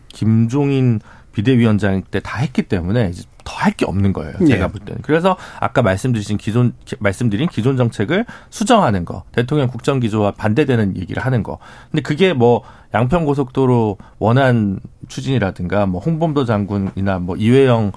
[0.07, 1.01] 김종인
[1.33, 4.33] 비대위원장 때 다 했기 때문에 이제 더 할 게 없는 거예요.
[4.47, 4.71] 제가 네.
[4.71, 5.01] 볼 때는.
[5.03, 11.23] 그래서 아까 말씀드린 기존 기- 말씀드린 기존 정책을 수정하는 거, 대통령 국정 기조와 반대되는 얘기를
[11.23, 11.59] 하는 거.
[11.91, 12.63] 근데 그게 뭐
[12.95, 17.91] 양평 고속도로 원안 추진이라든가 뭐 홍범도 장군이나 뭐 이회영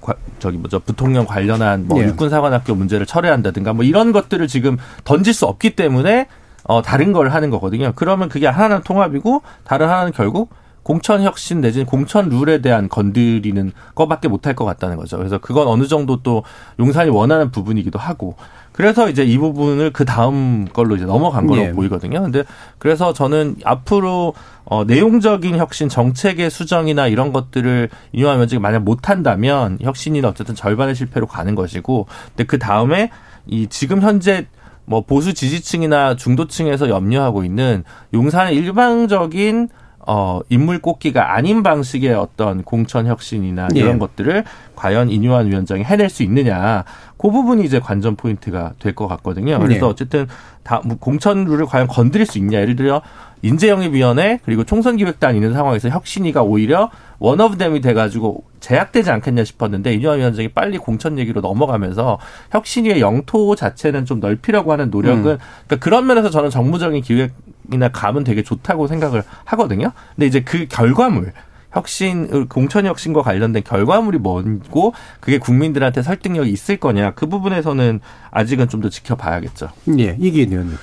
[0.00, 2.06] 과- 저기 뭐죠 부통령 관련한 뭐 예.
[2.06, 6.26] 육군 사관학교 문제를 철회한다든가 뭐 이런 것들을 지금 던질 수 없기 때문에
[6.64, 7.92] 어 다른 걸 하는 거거든요.
[7.94, 10.50] 그러면 그게 하나는 통합이고 다른 하나는 결국
[10.82, 15.18] 공천 혁신 내지는 공천 룰에 대한 건드리는 것밖에 못할 것 같다는 거죠.
[15.18, 16.44] 그래서 그건 어느 정도 또
[16.78, 18.36] 용산이 원하는 부분이기도 하고
[18.78, 21.72] 그래서 이제 이 부분을 그 다음 걸로 이제 넘어간 걸로 예.
[21.72, 22.22] 보이거든요.
[22.22, 22.44] 근데
[22.78, 30.28] 그래서 저는 앞으로 어 내용적인 혁신 정책의 수정이나 이런 것들을 이용하면 지금 만약 못한다면 혁신이는
[30.28, 33.10] 어쨌든 절반의 실패로 가는 것이고 근데 그 다음에
[33.48, 34.46] 이 지금 현재
[34.84, 37.82] 뭐 보수 지지층이나 중도층에서 염려하고 있는
[38.14, 39.70] 용산의 일방적인
[40.10, 43.80] 어 인물 꽂기가 아닌 방식의 어떤 공천 혁신이나 예.
[43.80, 44.42] 이런 것들을
[44.74, 46.84] 과연 이뇨한 위원장이 해낼 수 있느냐
[47.18, 49.58] 그 부분이 이제 관전 포인트가 될 것 같거든요.
[49.58, 49.90] 그래서 네.
[49.90, 50.26] 어쨌든
[50.62, 53.02] 다뭐 공천 룰을 과연 건드릴 수 있냐 예를 들어
[53.42, 60.78] 인재영입위원회 그리고 총선기획단 있는 상황에서 혁신이가 오히려 원오브댐이 돼가지고 제약되지 않겠냐 싶었는데 이뇨한 위원장이 빨리
[60.78, 62.18] 공천 얘기로 넘어가면서
[62.52, 65.38] 혁신위의 영토 자체는 좀 넓히려고 하는 노력은 음.
[65.66, 67.32] 그러니까 그런 면에서 저는 정무적인 기획
[67.72, 69.92] 이나 감은 되게 좋다고 생각을 하거든요.
[70.14, 71.32] 근데 이제 그 결과물
[71.72, 78.00] 혁신 공천 혁신과 관련된 결과물이 뭔고 그게 국민들한테 설득력이 있을 거냐 그 부분에서는
[78.30, 79.68] 아직은 좀 더 지켜봐야겠죠.
[79.98, 80.76] 예, 이기인 의원님.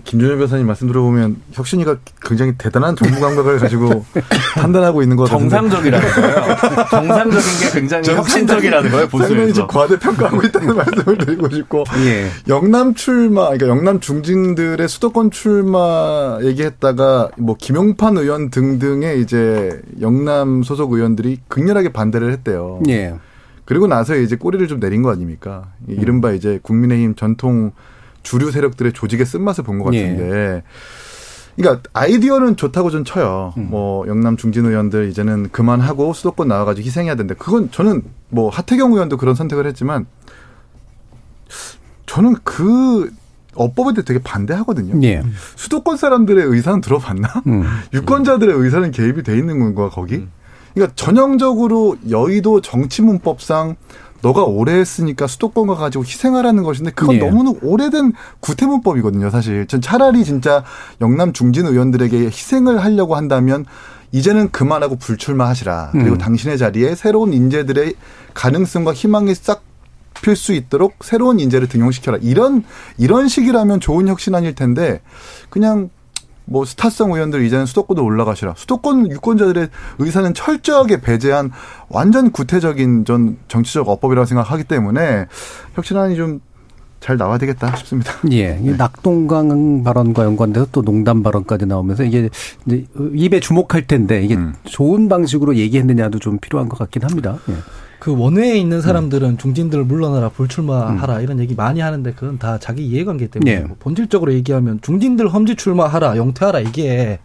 [0.00, 4.06] 김준현 변호사님 말씀 들어보면 혁신이가 굉장히 대단한 정부 감각을 가지고
[4.56, 6.56] 판단하고 있는 것 같은데 정상적이라는 거예요.
[6.90, 9.08] 정상적인 게 굉장히 혁신적이라는 거예요.
[9.08, 9.52] 보수에서.
[9.52, 12.28] 좀 과대평가하고 있다는 말씀을 드리고 싶고 예.
[12.48, 20.92] 영남 출마, 그러니까 영남 중진들의 수도권 출마 얘기했다가 뭐 김용판 의원 등등의 이제 영남 소속
[20.92, 22.80] 의원들이 극렬하게 반대를 했대요.
[22.88, 23.14] 예.
[23.66, 25.66] 그리고 나서 이제 꼬리를 좀 내린 거 아닙니까?
[25.86, 27.72] 이 이른바 이제 국민의힘 전통
[28.22, 30.02] 주류 세력들의 조직의 쓴맛을 본것 예.
[30.02, 30.62] 같은데
[31.56, 33.52] 그러니까 아이디어는 좋다고 좀 쳐요.
[33.58, 33.68] 음.
[33.70, 37.34] 뭐 영남 중진 의원들 이제는 그만하고 수도권 나와가지고 희생해야 된다.
[37.38, 40.06] 그건 저는 뭐 하태경 의원도 그런 선택을 했지만
[42.06, 43.10] 저는 그
[43.54, 45.06] 업법에 대해 되게 반대하거든요.
[45.06, 45.22] 예.
[45.56, 47.42] 수도권 사람들의 의사는 들어봤나?
[47.46, 47.64] 음.
[47.92, 50.16] 유권자들의 의사는 개입이 돼 있는 건가 거기?
[50.16, 50.30] 음.
[50.74, 53.76] 그러니까 전형적으로 여의도 정치문법상
[54.22, 57.18] 너가 오래 했으니까 수도권과 가지고 희생하라는 것인데 그건 예.
[57.18, 59.66] 너무나 오래된 구태문법이거든요, 사실.
[59.66, 60.64] 전 차라리 진짜
[61.00, 63.66] 영남 중진 의원들에게 희생을 하려고 한다면
[64.12, 65.90] 이제는 그만하고 불출마하시라.
[65.92, 66.18] 그리고 음.
[66.18, 67.94] 당신의 자리에 새로운 인재들의
[68.34, 69.72] 가능성과 희망이 싹
[70.22, 72.18] 필 수 있도록 새로운 인재를 등용시켜라.
[72.22, 72.64] 이런
[72.96, 75.00] 이런 식이라면 좋은 혁신 아닐 텐데
[75.50, 75.90] 그냥
[76.52, 78.54] 뭐 스타성 의원들 이제는 수도권으로 올라가시라.
[78.56, 81.50] 수도권 유권자들의 의사는 철저하게 배제한
[81.88, 85.26] 완전 구태적인 전 정치적 어법이라고 생각하기 때문에
[85.74, 86.40] 혁신안이 좀
[87.02, 88.12] 잘 나와야 되겠다 싶습니다.
[88.30, 88.54] 예.
[88.54, 88.76] 네.
[88.76, 92.30] 낙동강 발언과 연관돼서 또 농담 발언까지 나오면서 이게
[92.64, 94.54] 이제 입에 주목할 텐데 이게 음.
[94.64, 97.38] 좋은 방식으로 얘기했느냐도 좀 필요한 것 같긴 합니다.
[97.50, 97.54] 예.
[98.02, 99.36] 그 원외에 있는 사람들은 음.
[99.36, 101.22] 중진들을 물러나라 불출마하라 음.
[101.22, 103.64] 이런 얘기 많이 하는데 그건 다 자기 이해관계 때문에 네.
[103.64, 107.20] 뭐 본질적으로 얘기하면 중진들 험지 출마하라 영퇴하라 이게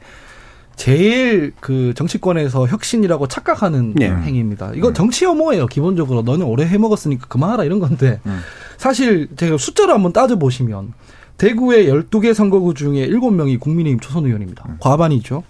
[0.76, 4.08] 제일 그 정치권에서 혁신이라고 착각하는 네.
[4.08, 4.74] 행위입니다.
[4.76, 4.94] 이거 음.
[4.94, 5.66] 정치 혐오예요.
[5.66, 8.42] 기본적으로 너는 오래 해먹었으니까 그만하라 이런 건데 음.
[8.78, 10.94] 사실 제가 숫자를 한번 따져 보시면
[11.40, 14.64] 대구의 12개 선거구 중에 7명이 국민의힘 초선 의원입니다.
[14.70, 14.78] 음.
[14.80, 15.42] 과반이죠.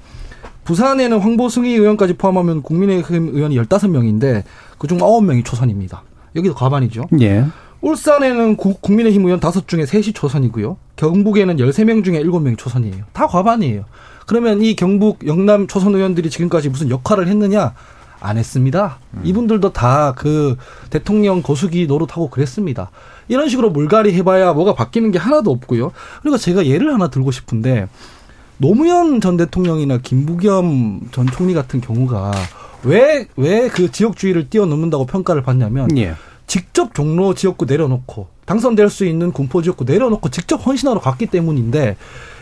[0.68, 4.44] 부산에는 황보승희 의원까지 포함하면 국민의힘 의원이 15명인데
[4.78, 6.04] 그중 9명이 초선입니다.
[6.36, 7.06] 여기도 과반이죠.
[7.22, 7.46] 예.
[7.80, 10.76] 울산에는 구, 국민의힘 의원 5 중에 3이 초선이고요.
[10.98, 13.06] 경북에는 13명 중에 7명이 초선이에요.
[13.14, 13.86] 다 과반이에요.
[14.26, 17.74] 그러면 이 경북 영남 초선 의원들이 지금까지 무슨 역할을 했느냐?
[18.20, 19.00] 안 했습니다.
[19.14, 19.22] 음.
[19.24, 20.58] 이분들도 다 그
[20.90, 22.92] 대통령 거수기 노릇하고 그랬습니다.
[23.30, 25.94] 이런 식으로 물갈이 해봐야 뭐가 바뀌는 게 하나도 없고요.
[26.24, 27.88] 그리고 제가 예를 하나 들고 싶은데
[28.58, 32.32] 노무현 전 대통령이나 김부겸 전 총리 같은 경우가
[32.84, 36.14] 왜 왜 그 지역주의를 뛰어넘는다고 평가를 받냐면 예.
[36.48, 41.98] 직접 종로 지역구 내려놓고 당선될 수 있는 군포 지역구 내려놓고 직접 헌신하러 갔기 때문인데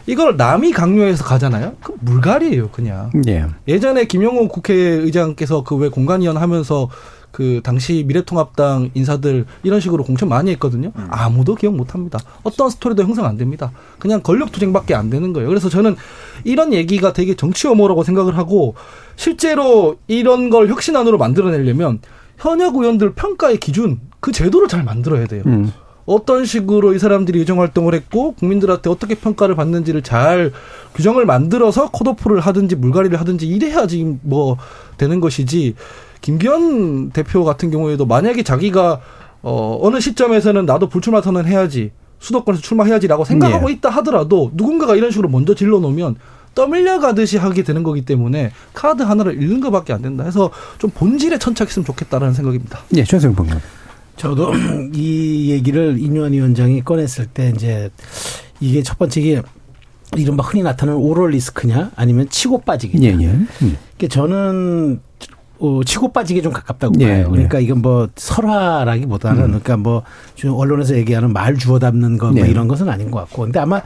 [0.08, 1.74] 이걸 남이 강요해서 가잖아요.
[1.82, 3.10] 그 물갈이에요, 그냥.
[3.28, 3.48] 예.
[3.68, 6.90] 예전에 김영호 국회의장께서 그 왜 공간위원 하면서
[7.36, 10.94] 그 당시 미래통합당 인사들 이런 식으로 공천 많이 했거든요.
[10.96, 11.08] 음.
[11.10, 12.18] 아무도 기억 못 합니다.
[12.44, 13.74] 어떤 스토리도 형성 안 됩니다.
[14.00, 15.50] 그냥 권력 투쟁밖에 안 되는 거예요.
[15.50, 15.98] 그래서 저는
[16.46, 18.76] 이런 얘기가 되게 정치 혐오라고 생각을 하고
[19.18, 22.00] 실제로 이런 걸 혁신안으로 만들어내려면
[22.38, 25.44] 현역 의원들 평가의 기준 그 제도를 잘 만들어야 돼요.
[25.46, 25.74] 음.
[26.06, 30.54] 어떤 식으로 이 사람들이 의정 활동을 했고 국민들한테 어떻게 평가를 받는지를 잘
[30.94, 34.56] 규정을 만들어서 컷오프를 하든지 물갈이를 하든지 이래야지 뭐
[34.98, 35.76] 되는 것이지
[36.26, 39.00] 김기현 대표 같은 경우에도 만약에 자기가
[39.44, 43.74] 어 어느 시점에서는 나도 불출마 선언 해야지 수도권에서 출마해야지라고 생각하고 네.
[43.74, 46.16] 있다 하더라도 누군가가 이런 식으로 먼저 질러 놓으면
[46.56, 51.38] 떠밀려 가듯이 하게 되는 거기 때문에 카드 하나를 잃는 것밖에 안 된다 해서 좀 본질에
[51.38, 52.80] 천착했으면 좋겠다라는 생각입니다.
[52.96, 53.62] 예, 최승 평론.
[54.18, 54.52] 저도
[54.96, 57.92] 이 얘기를 인유한 위원장이 꺼냈을 때 이제
[58.60, 59.42] 이게 첫 번째 게
[60.18, 63.10] 이른바 흔히 나타나는 오럴 리스크냐 아니면 치고 빠지기냐.
[63.10, 63.28] 예, 예.
[63.28, 63.78] 음.
[64.10, 65.02] 저는
[65.60, 67.30] 어, 치고 빠지기 좀 가깝다고 예, 봐요.
[67.32, 67.64] 그러니까 예.
[67.64, 69.48] 이건 뭐 설화라기보다는 음.
[69.48, 70.04] 그러니까 뭐
[70.46, 72.50] 언론에서 얘기하는 말 주워 담는 거뭐 예.
[72.50, 73.44] 이런 것은 아닌 것 같고.
[73.44, 73.82] 근데 아마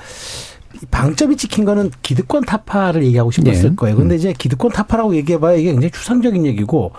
[0.92, 3.76] 방점이 찍힌 거는 기득권 타파를 얘기하고 싶었을 예.
[3.76, 3.98] 거예요.
[3.98, 4.18] 근데 음.
[4.18, 6.92] 이제 기득권 타파라고 얘기해봐야 이게 굉장히 추상적인 얘기고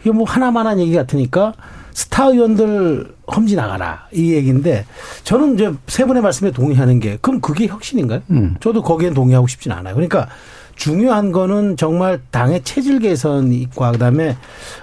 [0.00, 1.54] 이게 뭐 하나만한 얘기 같으니까
[1.92, 4.84] 스타 의원들 험지 나가라 이 얘기인데
[5.24, 8.20] 저는 이제 세 분의 말씀에 동의하는 게 그럼 그게 혁신인가요?
[8.30, 8.56] 음.
[8.60, 9.94] 저도 거기엔 동의하고 싶진 않아요.
[9.94, 10.28] 그러니까
[10.76, 14.36] 중요한 거는 정말 당의 체질 개선과 그다음에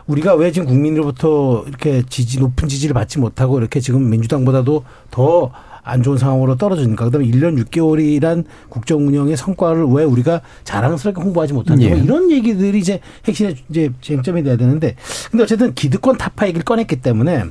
[0.08, 5.52] 우리가 왜 지금 국민으로부터 이렇게 지지 높은 지지를 받지 못하고 이렇게 지금 민주당보다도 더
[5.84, 11.96] 안 좋은 상황으로 떨어지니까 그다음에 1년 6개월이란 국정 운영의 성과를 왜 우리가 자랑스럽게 홍보하지 못하는가
[11.96, 12.00] 예.
[12.00, 14.96] 이런 얘기들이 이제 핵심의 이제 쟁점이 돼야 되는데
[15.30, 17.46] 근데 어쨌든 기득권 타파 얘기를 꺼냈기 때문에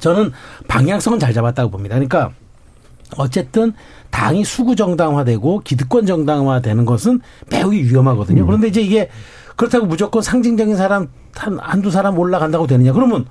[0.00, 0.32] 저는
[0.68, 1.94] 방향성은 잘 잡았다고 봅니다.
[1.94, 2.32] 그러니까
[3.16, 3.72] 어쨌든
[4.10, 8.42] 당이 수구 정당화되고 기득권 정당화되는 것은 매우 위험하거든요.
[8.42, 8.46] 음.
[8.46, 9.08] 그런데 이제 이게
[9.56, 12.92] 그렇다고 무조건 상징적인 사람 한 한두 사람 올라간다고 되느냐?
[12.92, 13.26] 그러면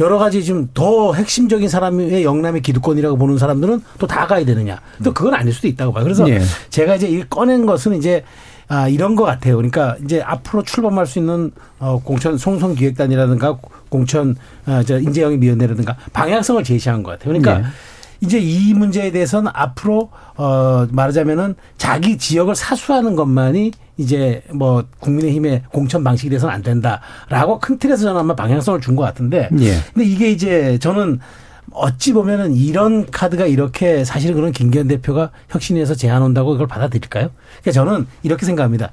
[0.00, 4.80] 여러 가지 좀더 핵심적인 사람의 영남의 기득권이라고 보는 사람들은 또 다 가야 되느냐?
[5.02, 6.04] 또 그건 아닐 수도 있다고 봐요.
[6.04, 6.40] 그래서 네.
[6.70, 8.24] 제가 이제 이 꺼낸 것은 이제
[8.68, 9.56] 아, 이런 것 같아요.
[9.56, 14.36] 그러니까 이제 앞으로 출범할 수 있는 어, 공천 송선 기획단이라든가 공천
[14.66, 17.28] 어, 저 인재영입위원회라든가 방향성을 제시한 것 같아요.
[17.28, 17.64] 그러니까 네.
[18.20, 26.02] 이제 이 문제에 대해서는 앞으로 어 말하자면은 자기 지역을 사수하는 것만이 이제 뭐 국민의힘의 공천
[26.04, 29.48] 방식이 돼서는 안 된다라고 큰 틀에서 저는 아마 방향성을 준 것 같은데.
[29.60, 29.74] 예.
[29.94, 31.20] 근데 이게 이제 저는
[31.72, 37.30] 어찌 보면은 이런 카드가 이렇게 사실은 그런 김기현 대표가 혁신위에서 제안 온다고 그걸 받아들일까요?
[37.62, 38.90] 그러니까 저는 이렇게 생각합니다.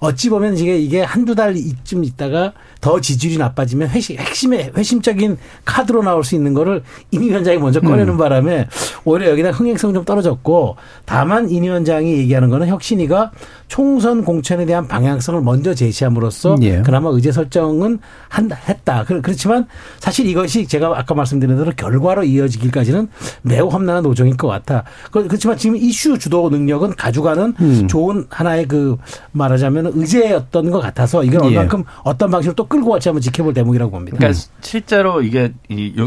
[0.00, 6.02] 어찌 보면 이게 이게 한두 달 이쯤 있다가 더 지지율이 나빠지면 회심, 핵심의 회심적인 카드로
[6.02, 8.18] 나올 수 있는 거를 임 위원장이 먼저 꺼내는 음.
[8.18, 8.68] 바람에
[9.04, 13.32] 오히려 여기다 흥행성 좀 떨어졌고 다만 임 위원장이 얘기하는 거는 혁신위가
[13.68, 16.82] 총선 공천에 대한 방향성을 먼저 제시함으로써 예.
[16.82, 19.04] 그나마 의제 설정은 한, 했다.
[19.04, 19.66] 그- 그렇지만
[19.98, 23.08] 사실 이것이 제가 아까 말씀드린 대로 결과로 이어지기까지는
[23.42, 24.84] 매우 험난한 노정일 것 같아.
[25.10, 27.88] 그- 그렇지만 지금 이슈 주도 능력은 가져가는 음.
[27.88, 28.96] 좋은 하나의 그
[29.32, 31.56] 말하자면 의제였던 것 같아서 이걸 예.
[31.56, 34.16] 얼만큼 어떤 방식으로 또 끌고 갈지 한번 지켜볼 대목이라고 봅니다.
[34.18, 35.52] 그러니까 실제로 이게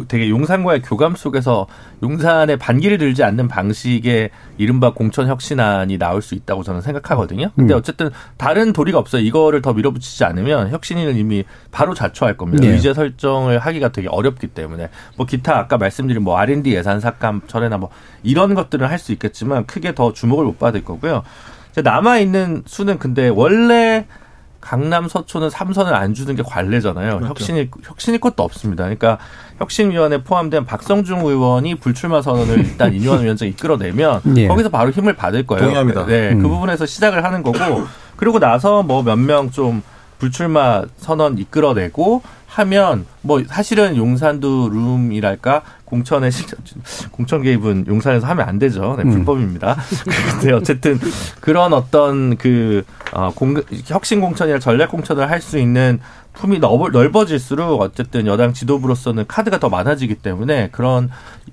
[0.08, 1.67] 되게 용산과의 교감 속에서
[2.04, 7.52] 용산에 반기를 들지 않는 방식의 이른바 공천 혁신안이 나올 수 있다고 저는 생각하거든요.
[7.56, 7.78] 근데 음.
[7.78, 9.21] 어쨌든 다른 도리가 없어요.
[9.21, 12.63] 이거를 더 밀어붙이지 않으면 혁신위는 이미 바로 자초할 겁니다.
[12.65, 12.74] 네.
[12.74, 17.41] 의제 설정을 하기가 되게 어렵기 때문에 뭐 기타 아까 말씀 드린 뭐 R&D 예산 삭감
[17.47, 17.89] 철회나 뭐
[18.23, 21.23] 이런 것들은 할 수 있겠지만 크게 더 주목을 못 받을 거고요.
[21.71, 24.05] 이제 남아 있는 수는 근데 원래
[24.59, 27.21] 강남 서초는 삼선을 안 주는 게 관례잖아요.
[27.25, 28.83] 혁신이 혁신이 것도 없습니다.
[28.83, 29.17] 그러니까
[29.57, 34.47] 혁신위원회 포함된 박성중 의원이 불출마 선언을 일단 인유한 위원장이 이끌어내면 예.
[34.47, 35.63] 거기서 바로 힘을 받을 거예요.
[35.63, 36.05] 동의합니다.
[36.05, 36.41] 네, 음.
[36.43, 37.57] 그 부분에서 시작을 하는 거고
[38.17, 39.81] 그리고 나서 뭐 몇 명 좀
[40.19, 45.63] 불출마 선언 이끌어내고 하면 뭐 사실은 용산도 룸이랄까
[45.95, 46.47] 공천에 실-
[47.12, 48.95] 공천 개입은 용산에서 하면 안 되죠.
[48.97, 49.12] 네, 음.
[49.12, 49.75] 불법입니다.
[50.39, 50.97] 근데 어쨌든
[51.41, 55.99] 그런 어떤 그 어, 공, 혁신 공천이나 전략 공천을 할 수 있는
[56.34, 61.10] 품이 넓- 넓어 질수록 어쨌든 여당 지도부로서는 카드가 더 많아지기 때문에 그런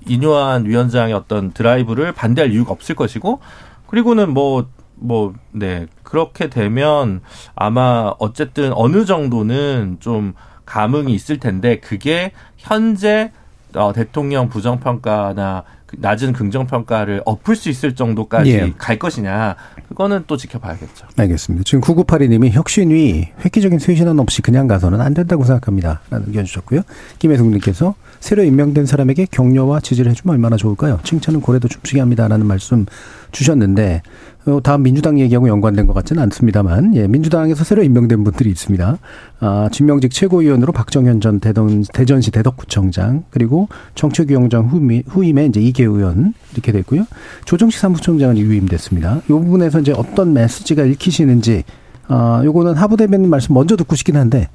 [0.07, 3.41] 인요한 위원장의 어떤 드라이브를 반대할 이유가 없을 것이고
[3.87, 4.67] 그리고는 뭐
[5.01, 5.87] 뭐, 네.
[6.03, 7.21] 그렇게 되면
[7.55, 10.33] 아마 어쨌든 어느 정도는 좀
[10.65, 13.31] 감흥이 있을 텐데 그게 현재
[13.75, 18.73] 어, 대통령 부정평가나 그 낮은 긍정평가를 엎을 수 있을 정도까지 예.
[18.77, 19.55] 갈 것이냐.
[19.87, 21.07] 그거는 또 지켜봐야겠죠.
[21.17, 21.63] 알겠습니다.
[21.63, 26.01] 지금 9982님이 혁신위 획기적인 쇄신안 없이 그냥 가서는 안 된다고 생각합니다.
[26.11, 26.81] 라는 의견 주셨고요.
[27.17, 30.99] 김혜숙님께서 새로 임명된 사람에게 격려와 지지를 해주면 얼마나 좋을까요?
[31.03, 32.27] 칭찬은 고래도 춤추게 합니다.
[32.27, 32.85] 라는 말씀
[33.31, 34.01] 주셨는데,
[34.45, 38.97] 어, 다음 민주당 얘기하고 연관된 것 같지는 않습니다만, 예, 민주당에서 새로 임명된 분들이 있습니다.
[39.39, 46.33] 아, 진명직 최고위원으로 박정현 전 대전, 대전시 대덕구청장, 그리고 정책위원장 후임, 후임에 이제 이계 의원
[46.53, 47.05] 이렇게 됐고요.
[47.45, 49.21] 조정식 사무총장은 유임됐습니다.
[49.25, 51.63] 이 부분에서 이제 어떤 메시지가 읽히시는지,
[52.07, 54.49] 아, 요거는 하부 대변인 말씀 먼저 듣고 싶긴 한데,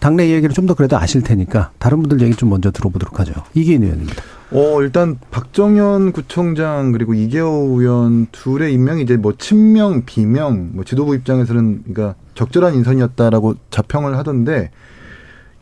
[0.00, 3.32] 당내 얘기를 좀 더 그래도 아실 테니까 다른 분들 얘기 좀 먼저 들어보도록 하죠.
[3.54, 4.22] 이기인 의원입니다.
[4.52, 11.14] 어, 일단 박정현 구청장 그리고 이계호 의원 둘의 임명이 이제 뭐 친명, 비명, 뭐 지도부
[11.14, 14.70] 입장에서는 그러니까 적절한 인선이었다라고 자평을 하던데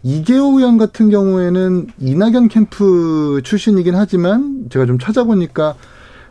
[0.03, 5.74] 이계호 의원 같은 경우에는 이낙연 캠프 출신이긴 하지만 제가 좀 찾아보니까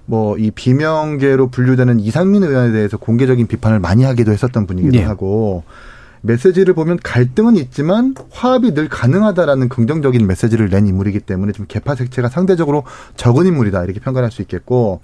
[0.05, 5.03] 뭐 이 비명계로 분류되는 이상민 의원에 대해서 공개적인 비판을 많이 하기도 했었던 분이기도 네.
[5.03, 5.63] 하고
[6.27, 12.29] 메시지를 보면 갈등은 있지만 화합이 늘 가능하다라는 긍정적인 메시지를 낸 인물이기 때문에 좀 개파 색채가
[12.29, 12.83] 상대적으로
[13.15, 15.01] 적은 인물이다 이렇게 평가할 수 있겠고.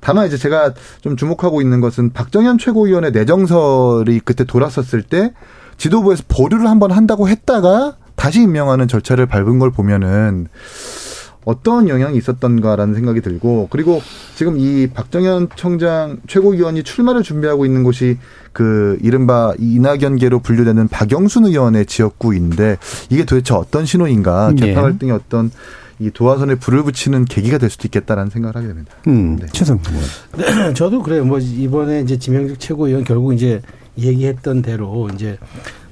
[0.00, 5.32] 다만 이제 제가 좀 주목하고 있는 것은 박정현 최고위원의 내정설이 그때 돌았었을 때
[5.78, 10.48] 지도부에서 보류를 한번 한다고 했다가 다시 임명하는 절차를 밟은 걸 보면은
[11.44, 14.02] 어떤 영향이 있었던가라는 생각이 들고 그리고
[14.34, 18.18] 지금 이 박정현 청장 최고위원이 출마를 준비하고 있는 곳이
[18.52, 22.78] 그 이른바 이낙연계로 분류되는 박영순 의원의 지역구인데
[23.10, 24.66] 이게 도대체 어떤 신호인가 예.
[24.66, 25.50] 개파 갈등의 어떤
[25.98, 28.94] 이 도화선에 불을 붙이는 계기가 될 수도 있겠다라는 생각을 하게 됩니다.
[29.06, 29.46] 음, 네.
[29.52, 30.74] 최성 의원.
[30.74, 31.24] 저도 그래요.
[31.24, 33.62] 뭐 이번에 이제 지명직 최고위원 결국 이제
[33.96, 35.38] 얘기했던 대로 이제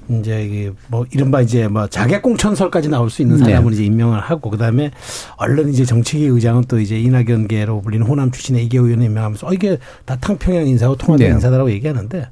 [0.09, 3.77] 이제 이게 뭐 이른바 이제 뭐 자객 공천설까지 나올 수 있는 사람을 네.
[3.77, 4.91] 이제 임명을 하고 그다음에
[5.37, 9.79] 얼른 이제 정치계 의장은 또 이제 이낙연계로 불리는 호남 출신의 이계 의원을 임명하면서 어 이게
[10.05, 11.35] 다 탕평양 인사고 통합의 네.
[11.35, 12.29] 인사다라고 얘기하는데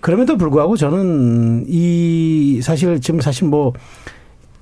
[0.00, 3.72] 그럼에도 불구하고 저는 이 사실 지금 사실 뭐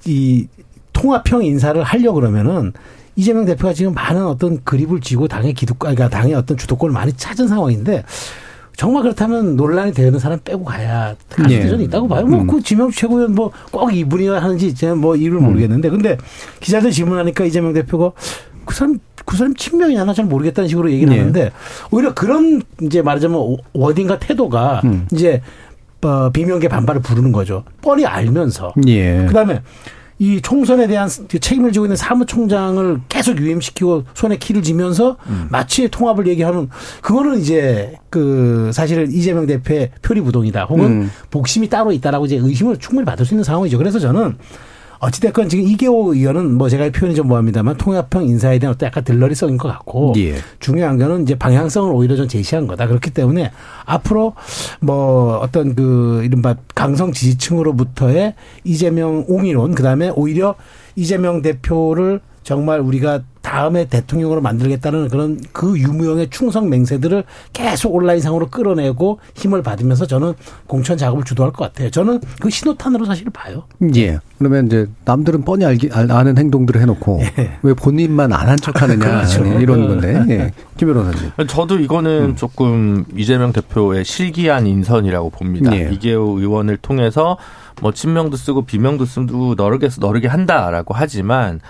[0.07, 0.46] 이
[0.92, 2.72] 통합형 인사를 하려 그러면은
[3.14, 7.46] 이재명 대표가 지금 많은 어떤 그립을 쥐고 당의 기득권, 그러니까 당의 어떤 주도권을 많이 찾은
[7.48, 8.04] 상황인데
[8.77, 11.60] 정말 그렇다면 논란이 되는 사람 빼고 가야 갈 예.
[11.60, 12.25] 있다고 봐요.
[12.25, 12.46] 음.
[12.46, 15.44] 뭐그 지명수 최고위원 뭐 꼭 이분이야 하는지 제가 뭐 이유를 음.
[15.44, 16.16] 모르겠는데 근데
[16.60, 18.12] 기자들 질문하니까 이재명 대표가
[18.64, 21.18] 그 사람 그 사람 친명이냐 나잘 모르겠다는 식으로 얘기를 예.
[21.18, 21.50] 하는데
[21.90, 25.06] 오히려 그런 이제 말하자면 워딩과 태도가 음.
[25.12, 25.42] 이제
[26.02, 27.62] 어, 비명계 반발을 부르는 거죠.
[27.81, 28.73] 뻔히 알면서.
[28.88, 29.25] 예.
[29.29, 29.62] 그다음에
[30.23, 35.16] 이 총선에 대한 그 책임을 지고 있는 사무총장을 계속 유임시키고 손에 키를 쥐면서
[35.50, 36.68] 마치 통합을 얘기하는
[37.00, 41.10] 그거는 이제 그 사실은 이재명 대표의 표리부동이다 혹은 음.
[41.33, 43.79] 복심이 따로 있다라고 이제 의심을 충분히 받을 수 있는 상황이죠.
[43.79, 44.37] 그래서 저는
[45.03, 49.59] 어찌됐건 지금 이계호 의원은 뭐 제가 표현이 좀 뭐합니다만 통합형 인사에 대한 어떤 약간 들러리성인
[49.59, 50.37] 것 같고 예.
[50.61, 52.87] 중요한 거는 이제 방향성을 오히려 좀 제시한 거다.
[52.87, 53.50] 그렇기 때문에
[53.85, 54.35] 앞으로
[54.81, 60.55] 뭐 어떤 그 이른바 강성 지지층으로부터의 이재명 옹이론 그다음에 오히려
[60.94, 69.19] 이재명 대표를 정말 우리가 다음에 대통령으로 만들겠다는 그런 그 유무형의 충성 맹세들을 계속 온라인상으로 끌어내고
[69.35, 70.35] 힘을 받으면서 저는
[70.67, 71.90] 공천 작업을 주도할 것 같아요.
[71.90, 73.65] 저는 그 신호탄으로 사실 봐요.
[73.97, 74.19] 예.
[74.38, 77.21] 그러면 이제 남들은 뻔히 알기, 알- 아는 행동들을 해놓고
[77.63, 79.43] 왜 본인만 안 한 척하느냐 그렇죠.
[79.45, 80.25] 네, 이런 건데.
[80.31, 80.53] 예.
[80.77, 81.31] 김 변호사님.
[81.49, 85.77] 저도 이거는 조금 이재명 대표의 실기한 인선이라고 봅니다.
[85.77, 85.90] 예.
[85.93, 87.37] 이계호 의원을 통해서
[87.81, 91.61] 뭐 친명도 쓰고 비명도 쓰고 너르게 너르게 한다라고 하지만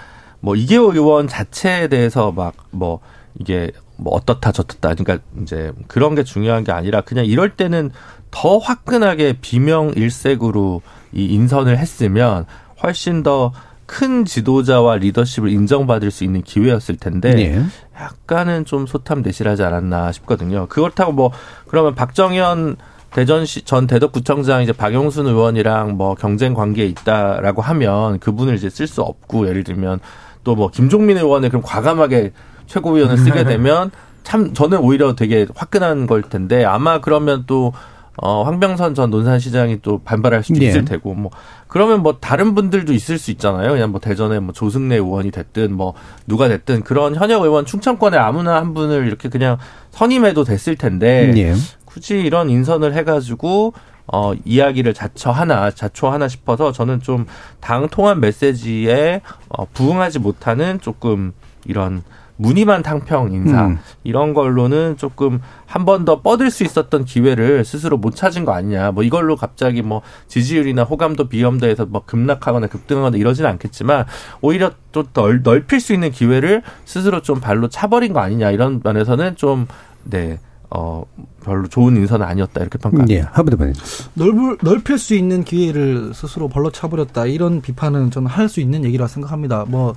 [0.43, 3.01] 뭐 이계호 의원 자체에 대해서 막 뭐
[3.39, 7.91] 이게 뭐 어떻다 저떻다 그러니까 이제 그런 게 중요한 게 아니라 그냥 이럴 때는
[8.31, 10.83] 더 화끈하게 비명 일색으로
[11.13, 12.47] 이 인선을 했으면
[12.83, 13.53] 훨씬 더
[13.93, 17.63] 큰 지도자와 리더십을 인정받을 수 있는 기회였을 텐데 예.
[18.01, 20.67] 약간은 좀 소탐대실하지 않았나 싶거든요.
[20.69, 21.31] 그렇다고 뭐
[21.69, 22.77] 그러면 박정현
[23.11, 29.03] 대전시 전 대덕구청장 이제 박영순 의원이랑 뭐 경쟁 관계에 있다라고 하면 그분을 이제 쓸 수
[29.03, 30.01] 없고 예를 들면
[30.45, 32.33] 또 뭐 김종민 의원을 그럼 과감하게
[32.67, 33.91] 최고위원을 쓰게 되면
[34.23, 37.73] 참 저는 오히려 되게 화끈한 걸 텐데 아마 그러면 또
[38.17, 40.69] 어, 황병선 전 논산시장이 또 반발할 수도 예.
[40.69, 41.31] 있을 테고, 뭐,
[41.67, 43.73] 그러면 뭐 다른 분들도 있을 수 있잖아요.
[43.73, 45.95] 그냥 뭐 대전에 뭐 조승래 의원이 됐든 뭐
[46.27, 49.57] 누가 됐든 그런 현역 의원 충청권에 아무나 한 분을 이렇게 그냥
[49.93, 51.55] 선임해도 됐을 텐데, 예.
[51.87, 53.73] 굳이 이런 인선을 해가지고
[54.07, 57.27] 어 이야기를 자처하나 자초하나 싶어서 저는 좀
[57.61, 61.33] 당 통합 메시지에 어, 부응하지 못하는 조금
[61.65, 62.03] 이런
[62.37, 63.67] 무늬만 탕평 인사.
[63.67, 63.79] 음.
[64.03, 68.91] 이런 걸로는 조금 한 번 더 뻗을 수 있었던 기회를 스스로 못 찾은 거 아니냐.
[68.91, 74.07] 뭐 이걸로 갑자기 뭐 지지율이나 호감도 비염도에서 뭐 급락하거나 급등하거나 이러지는 않겠지만
[74.41, 78.51] 오히려 또 넓, 넓힐 수 있는 기회를 스스로 좀 발로 차버린 거 아니냐.
[78.51, 80.41] 이런 면에서는 좀네
[80.75, 81.05] 어,
[81.45, 83.15] 별로 좋은 인선은 아니었다 이렇게 평가합니다.
[83.15, 83.27] 예.
[83.33, 83.75] 하부대 변인.
[84.15, 87.27] 넓을, 넓힐 수 있는 기회를 스스로 발로 차버렸다.
[87.27, 89.65] 이런 비판은 저는 할 수 있는 얘기라 생각합니다.
[89.69, 89.95] 뭐,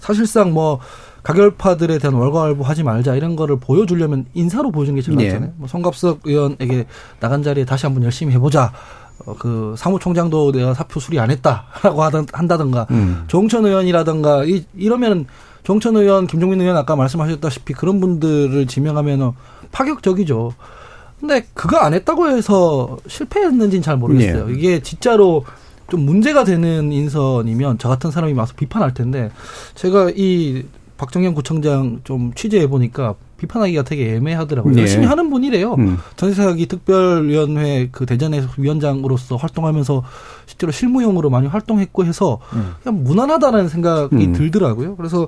[0.00, 0.80] 사실상 뭐,
[1.22, 5.26] 가결파들에 대한 월과월부 하지 말자 이런 거를 보여주려면 인사로 보여준 게 제일 예.
[5.28, 5.52] 낫잖아요.
[5.56, 6.86] 뭐 성갑석 의원에게
[7.20, 8.72] 나간 자리에 다시 한번 열심히 해보자.
[9.24, 13.24] 어, 그 사무총장도 내가 사표 수리 안 했다라고 하던 한다든가 음.
[13.28, 15.26] 종천 의원이라든가 이, 이러면
[15.62, 19.34] 종천 의원, 김종민 의원 아까 말씀하셨다시피 그런 분들을 지명하면
[19.72, 20.54] 파격적이죠.
[21.20, 24.46] 근데 그거 안 했다고 해서 실패했는지는 잘 모르겠어요.
[24.48, 24.54] 네.
[24.54, 25.44] 이게 진짜로
[25.88, 29.30] 좀 문제가 되는 인선이면 저 같은 사람이 와서 비판할 텐데
[29.74, 30.64] 제가 이
[30.98, 34.72] 박정현 구청장 좀 취재해 보니까 비판하기가 되게 애매하더라고요.
[34.74, 34.80] 네.
[34.82, 35.74] 열심히 하는 분이래요.
[35.74, 35.98] 음.
[36.16, 40.02] 전세사기 특별위원회 그 대전에서 위원장으로서 활동하면서
[40.46, 42.38] 실제로 실무용으로 많이 활동했고 해서
[42.82, 44.32] 그냥 무난하다라는 생각이 음.
[44.32, 44.94] 들더라고요.
[44.96, 45.26] 그래서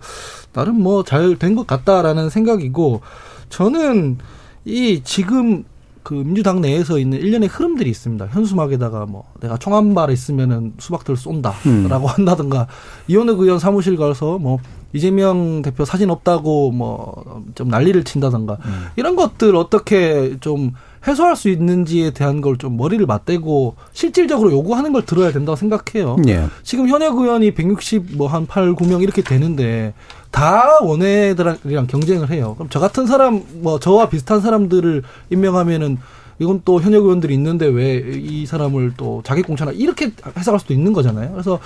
[0.52, 3.00] 나름 뭐 잘 된 것 같다라는 생각이고
[3.48, 4.18] 저는
[4.64, 5.64] 이 지금
[6.02, 8.26] 그 민주당 내에서 있는 일련의 흐름들이 있습니다.
[8.26, 12.06] 현수막에다가 뭐 내가 총한발 있으면은 수박들 쏜다라고 음.
[12.06, 12.66] 한다든가
[13.08, 14.58] 이현욱 의원 사무실 가서 뭐
[14.92, 18.58] 이재명 대표 사진 없다고 뭐 좀 난리를 친다든가
[18.96, 20.72] 이런 것들 어떻게 좀
[21.06, 26.16] 해소할 수 있는지에 대한 걸 좀 머리를 맞대고 실질적으로 요구하는 걸 들어야 된다고 생각해요.
[26.28, 26.46] 예.
[26.62, 29.94] 지금 현역 의원이 160 뭐 한 8, 9명 이렇게 되는데
[30.34, 32.54] 다 원외들이랑 경쟁을 해요.
[32.56, 35.98] 그럼 저 같은 사람 뭐 저와 비슷한 사람들을 임명하면은
[36.40, 40.92] 이건 또 현역 의원들이 있는데 왜 이 사람을 또 자기 공천하 이렇게 해석할 수도 있는
[40.92, 41.30] 거잖아요.
[41.30, 41.60] 그래서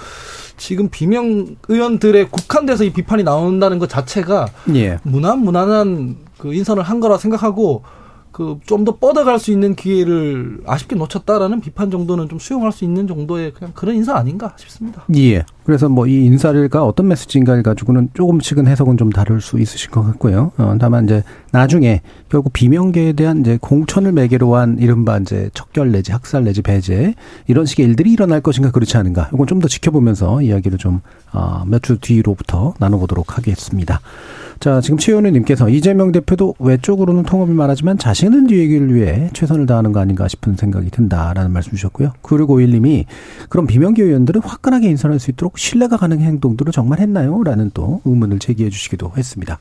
[0.58, 4.98] 지금 비명 의원들의 국한돼서 이 비판이 나온다는 것 자체가 예.
[5.02, 7.82] 무난 무난한 그 인선을 한 거라 생각하고
[8.32, 13.06] 그 좀 더 뻗어갈 수 있는 기회를 아쉽게 놓쳤다라는 비판 정도는 좀 수용할 수 있는
[13.08, 15.04] 정도의 그냥 그런 인사 아닌가 싶습니다.
[15.16, 15.44] 예.
[15.64, 20.52] 그래서 뭐 이 인사가 어떤 메시지인가를 가지고는 조금씩은 해석은 좀 다를 수 있으실 것 같고요.
[20.56, 21.22] 어, 다만 이제
[21.52, 22.00] 나중에
[22.30, 27.14] 결국 비명계에 대한 이제 공천을 매개로 한 이른바 이제 척결 내지 학살 내지 배제
[27.48, 29.30] 이런 식의 일들이 일어날 것인가 그렇지 않은가.
[29.34, 31.00] 이건 좀 더 지켜보면서 이야기를 좀,
[31.32, 34.00] 어, 몇 주 뒤로부터 나눠보도록 하겠습니다.
[34.60, 40.00] 자, 지금 최 의원님께서 이재명 대표도 외적으로는 통합을 말하지만 자신은 뒤에기를 위해 최선을 다하는 거
[40.00, 42.12] 아닌가 싶은 생각이 든다라는 말씀 주셨고요.
[42.22, 43.04] 9651님이
[43.48, 47.40] 그럼 비명계 의원들은 화끈하게 인선할 수 있도록 신뢰가 가능한 행동들을 정말 했나요?
[47.44, 49.60] 라는 또 의문을 제기해 주시기도 했습니다.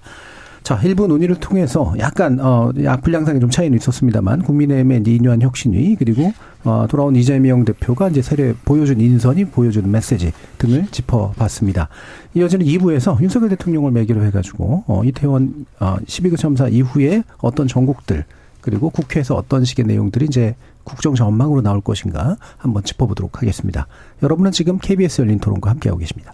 [0.68, 6.34] 자, 일부 논의를 통해서 약간 어 악플 양상이 좀 차이는 있었습니다만 국민의힘의 이뇨한 혁신위 그리고
[6.66, 11.88] 어 돌아온 이재명 대표가 이제 세례 보여준 인선이 보여주는 메시지 등을 짚어봤습니다.
[12.34, 18.26] 이어지는 2부에서 윤석열 대통령을 매개로 해가지고 어 이태원 어 12구 참사 이후에 어떤 전국들
[18.60, 20.54] 그리고 국회에서 어떤 식의 내용들이 이제
[20.84, 23.88] 국정 전망으로 나올 것인가 한번 짚어보도록 하겠습니다.
[24.22, 26.34] 여러분은 지금 KBS 열린 토론과 함께하고 계십니다.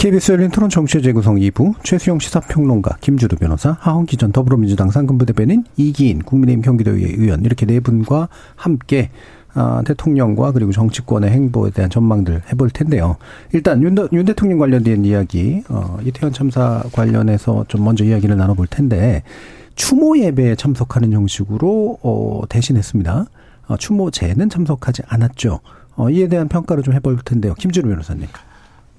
[0.00, 6.20] KBS 열린 토론 정치의 재구성 2부 최수영 시사평론가 김주도 변호사 하헌기 전 더불어민주당 상근부대변인 이기인
[6.20, 9.10] 국민의힘 경기도의회 의원 이렇게 네 분과 함께
[9.52, 13.18] 아, 대통령과 그리고 정치권의 행보에 대한 전망들 해볼 텐데요.
[13.52, 19.22] 일단 윤, 윤 대통령 관련된 이야기, 어, 이태원 참사 관련해서 좀 먼저 이야기를 나눠볼 텐데
[19.74, 23.26] 추모 예배에 참석하는 형식으로 어, 대신했습니다.
[23.66, 25.60] 어, 추모제는 참석하지 않았죠.
[25.96, 27.52] 어, 이에 대한 평가를 좀 해볼 텐데요.
[27.52, 28.28] 김준우 변호사님.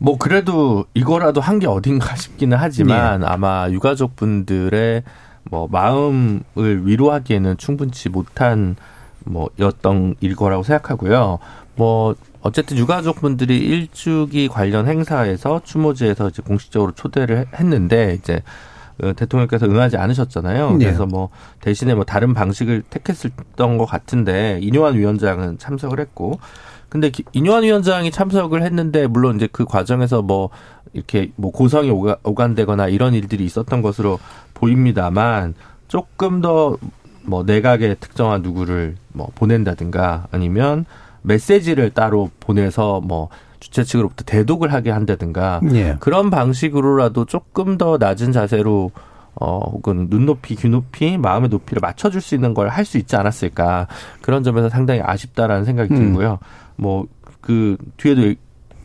[0.04, 5.04] 뭐 그래도 이거라도 한 게 어딘가 싶기는 하지만 아마 유가족 분들의
[5.44, 8.76] 뭐 마음을 위로하기에는 충분치 못한
[9.26, 11.38] 뭐였던 일 거라고 생각하고요.
[11.76, 18.42] 뭐 어쨌든 유가족 분들이 일주기 관련 행사에서 추모제에서 이제 공식적으로 초대를 했는데 이제
[19.04, 20.72] 어, 대통령께서 응하지 않으셨잖아요.
[20.78, 20.86] 네.
[20.86, 21.30] 그래서 뭐
[21.60, 26.40] 대신에 뭐 다른 방식을 택했었던 것 같은데 인요한 위원장은 참석을 했고
[26.92, 30.50] 근데 기- 인요한 위원장이 참석을 했는데 물론 이제 그 과정에서 뭐
[30.92, 34.20] 이렇게 뭐 고성이 오가, 오간되거나 이런 일들이 있었던 것으로
[34.54, 35.54] 보입니다만
[35.88, 36.78] 조금 더
[37.24, 40.86] 뭐 내각의 특정한 누구를 뭐 보낸다든가 아니면
[41.22, 43.30] 메시지를 따로 보내서 뭐
[43.60, 45.98] 주최 측으로부터 대독을 하게 한다든가 예.
[46.00, 48.90] 그런 방식으로라도 조금 더 낮은 자세로
[49.36, 53.86] 어 혹은 눈높이 귀높이 마음의 높이를 맞춰줄 수 있는 걸 할 수 있지 않았을까
[54.24, 55.98] 그런 점에서 상당히 아쉽다라는 생각이 음.
[56.00, 56.40] 들고요.
[56.82, 57.06] 뭐
[57.42, 58.36] 그 뒤에도 얘-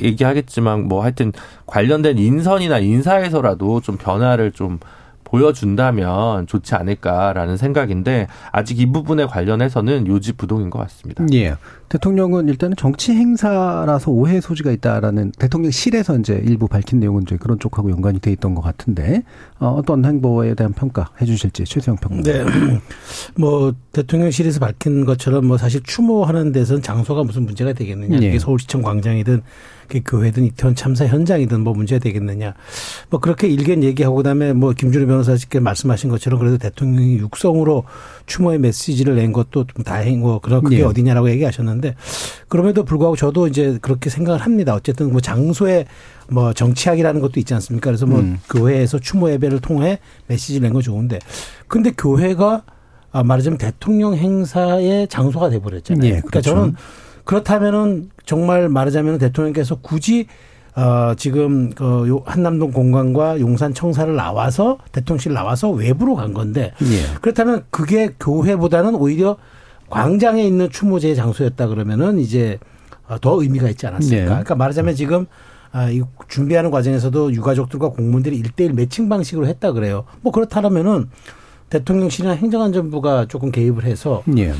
[0.01, 1.33] 얘기하겠지만 뭐 하여튼
[1.67, 4.79] 관련된 인선이나 인사에서라도 좀 변화를 좀
[5.27, 11.27] 보여준다면 좋지 않을까라는 생각인데 아직 이 부분에 관련해서는 요지부동인 것 같습니다.
[11.33, 11.57] 예.
[11.89, 17.91] 대통령은 일단은 정치 행사라서 오해 소지가 있다라는 대통령실에서 이제 일부 밝힌 내용은 이제 그런 쪽하고
[17.91, 19.23] 연관이 돼 있던 것 같은데
[19.59, 22.33] 어, 어떤 행보에 대한 평가 해주실지 최수영 평론가.
[22.33, 22.45] 네.
[23.37, 28.19] 뭐 대통령실에서 밝힌 것처럼 뭐 사실 추모하는 데선 장소가 무슨 문제가 되겠느냐.
[28.23, 28.29] 예.
[28.29, 29.43] 이게 서울시청 광장이든
[29.87, 32.55] 그게 교회든 이태원 참사 현장이든 뭐 문제가 되겠느냐.
[33.11, 37.85] 뭐 그렇게 일견 얘기하고 그다음에 뭐 김준우 변호사님께 말씀하신 것처럼 그래도 대통령이 육성으로
[38.27, 40.83] 추모의 메시지를 낸 것도 좀 다행이고 그런 그게 예.
[40.83, 41.95] 어디냐라고 얘기하셨는데
[42.49, 44.75] 그럼에도 불구하고 저도 이제 그렇게 생각을 합니다.
[44.75, 45.87] 어쨌든 뭐 장소에
[46.29, 47.91] 뭐 정치학이라는 것도 있지 않습니까?
[47.91, 48.39] 그래서 뭐 음.
[48.51, 51.19] 교회에서 추모 예배를 통해 메시지를 낸건 좋은데
[51.69, 52.65] 근데 교회가
[53.13, 56.05] 아, 말하자면 대통령 행사의 장소가 돼버렸잖아요.
[56.05, 56.51] 예, 그러니까 그렇죠.
[56.51, 56.75] 저는
[57.25, 60.27] 그렇다면은 정말 말하자면 대통령께서 굳이
[60.75, 67.17] 어, 지금 그 요- 한남동 공관과 용산 청사를 나와서 대통령실 나와서 외부로 간 건데 예.
[67.23, 69.39] 그렇다면 그게 교회보다는 오히려
[69.89, 72.59] 광장에 있는 추모제의 장소였다 그러면은 이제
[73.09, 74.17] 어, 더 의미가 있지 않았을까.
[74.17, 74.25] 네.
[74.27, 75.27] 그러니까 말하자면 지금
[75.73, 80.05] 아, 이 준비하는 과정에서도 유가족들과 공무원들이 일대일 매칭 방식으로 했다 그래요.
[80.21, 81.09] 뭐 그렇다면은
[81.71, 84.53] 대통령실이나 행정안전부가 조금 개입을 해서 예.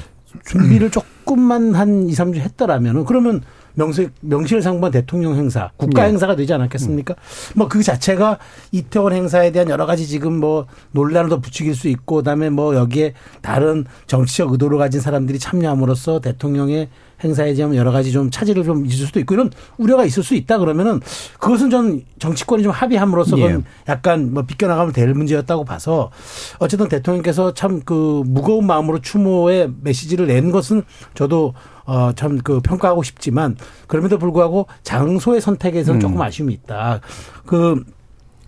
[0.47, 3.43] 준비를 조금 만 한 2, 3주 했더라면은 그러면
[3.75, 6.09] 명세, 명실상부한 대통령 행사, 국가 네.
[6.09, 7.15] 행사가 되지 않았겠습니까?
[7.57, 8.39] 뭐 그 자체가
[8.73, 12.75] 이태원 행사에 대한 여러 가지 지금 뭐 논란을 더 부추길 수 있고 그 다음에 뭐
[12.75, 16.89] 여기에 다른 정치적 의도를 가진 사람들이 참여함으로써 대통령의
[17.25, 20.59] 행사에 대한 여러 가지 좀 차질을 좀 있을 수도 있고 이런 우려가 있을 수 있다
[20.59, 21.01] 그러면은
[21.39, 26.11] 그것은 전 정치권이 좀 합의함으로써 그건 약간 뭐 비껴나가면 될 문제였다고 봐서
[26.59, 30.83] 어쨌든 대통령께서 참 그 무거운 마음으로 추모의 메시지를 낸 것은
[31.15, 31.55] 저도
[31.85, 33.57] 어 참 그 평가하고 싶지만
[33.87, 37.01] 그럼에도 불구하고 장소의 선택에서는 조금 아쉬움이 있다.
[37.45, 37.85] 그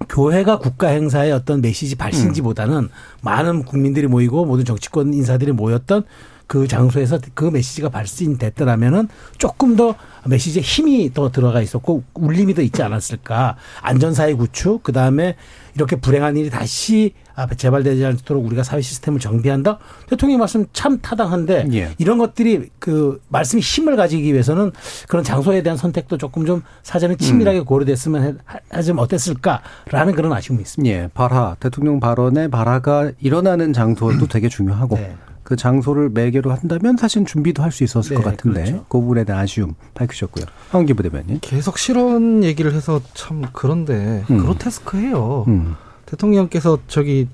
[0.08, 2.88] 교회가 국가 행사의 어떤 메시지 발신지보다는
[3.22, 6.04] 많은 국민들이 모이고 모든 정치권 인사들이 모였던
[6.48, 9.94] 그 장소에서 그 메시지가 발신됐더라면은 조금 더
[10.26, 13.56] 메시지에 힘이 더 들어가 있었고 울림이 더 있지 않았을까.
[13.82, 15.36] 안전사회 구축, 그 다음에
[15.76, 19.78] 이렇게 불행한 일이 다시 아, 재발되지 않도록 우리가 사회 시스템을 정비한다.
[20.08, 21.90] 대통령 말씀 참 타당한데 예.
[21.98, 24.72] 이런 것들이 그 말씀이 힘을 가지기 위해서는
[25.06, 28.34] 그런 장소에 대한 선택도 조금 좀 사전에 치밀하게 고려됐으면 해-
[28.70, 30.96] 하지면 어땠을까라는 그런 아쉬움이 있습니다.
[30.96, 31.08] 예.
[31.14, 35.14] 발화 대통령 발언의 발화가 일어나는 장소도 되게 중요하고 네.
[35.48, 38.84] 그 장소를 매개로 한다면 사실 준비도 할 수 있었을 네, 것 같은데 그렇죠.
[38.90, 40.44] 그 부분에 대한 아쉬움 밝히셨고요.
[40.72, 41.38] 황기 부대변인.
[41.40, 44.40] 계속 실언 얘기를 해서 참 그런데 음.
[44.40, 45.46] 그로테스크해요.
[45.48, 45.74] 음.
[46.04, 47.28] 대통령께서 저기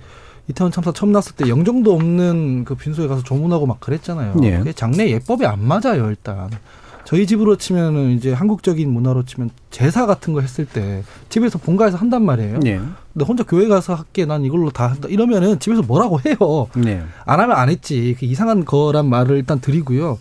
[0.46, 4.36] 이태원 참사 처음 났을 때 영정도 없는 그 빈소에 가서 조문하고 막 그랬잖아요.
[4.44, 4.58] 예.
[4.58, 6.50] 그게 장례 예법에 안 맞아요, 일단.
[7.04, 12.24] 저희 집으로 치면은 이제 한국적인 문화로 치면 제사 같은 거 했을 때 집에서 본가에서 한단
[12.24, 12.60] 말이에요.
[12.60, 12.80] 네.
[13.12, 16.68] 근데 혼자 교회 가서 할게 난 이걸로 다 한다 이러면은 집에서 뭐라고 해요.
[16.76, 17.02] 네.
[17.24, 18.16] 안 하면 안 했지.
[18.18, 20.18] 그 이상한 거란 말을 일단 드리고요.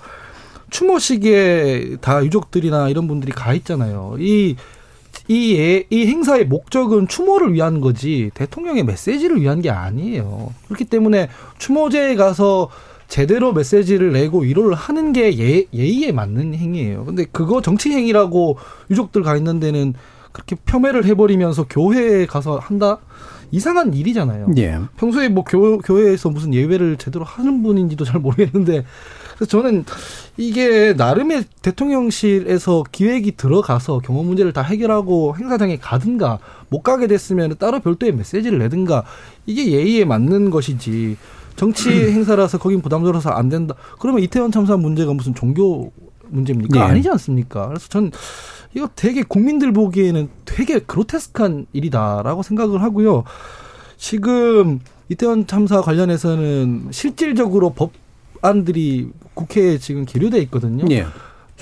[0.69, 4.15] 추모식에 다 유족들이나 이런 분들이 가 있잖아요.
[4.19, 4.55] 이,
[5.27, 10.51] 이, 예- 이 행사의 목적은 추모를 위한 거지 대통령의 메시지를 위한 게 아니에요.
[10.65, 11.29] 그렇기 때문에
[11.59, 12.69] 추모제에 가서
[13.07, 17.05] 제대로 메시지를 내고 위로를 하는 게 예, 예의에 맞는 행위예요.
[17.05, 18.57] 근데 그거 정치 행위라고
[18.89, 19.93] 유족들 가 있는 데는
[20.31, 22.99] 그렇게 폄훼를 해버리면서 교회에 가서 한다?
[23.51, 24.47] 이상한 일이잖아요.
[24.57, 24.79] 예.
[24.97, 28.83] 평소에 뭐 교, 교회에서 무슨 예배를 제대로 하는 분인지도 잘 모르겠는데
[29.35, 29.85] 그래서 저는
[30.37, 36.39] 이게 나름의 대통령실에서 기획이 들어가서 경호 문제를 다 해결하고 행사장에 가든가
[36.69, 39.03] 못 가게 됐으면 따로 별도의 메시지를 내든가
[39.45, 41.17] 이게 예의에 맞는 것이지
[41.55, 43.75] 정치 행사라서 거긴 부담스러워서 안 된다.
[43.99, 45.91] 그러면 이태원 참사 문제가 무슨 종교
[46.29, 46.79] 문제입니까?
[46.79, 46.83] 예.
[46.83, 47.67] 아니지 않습니까?
[47.67, 48.11] 그래서 전
[48.73, 53.23] 이거 되게 국민들 보기에는 되게 그로테스크한 일이다라고 생각을 하고요.
[53.97, 54.79] 지금
[55.09, 60.85] 이태원 참사 관련해서는 실질적으로 법안들이 국회에 지금 계류돼 있거든요.
[60.91, 61.05] 예.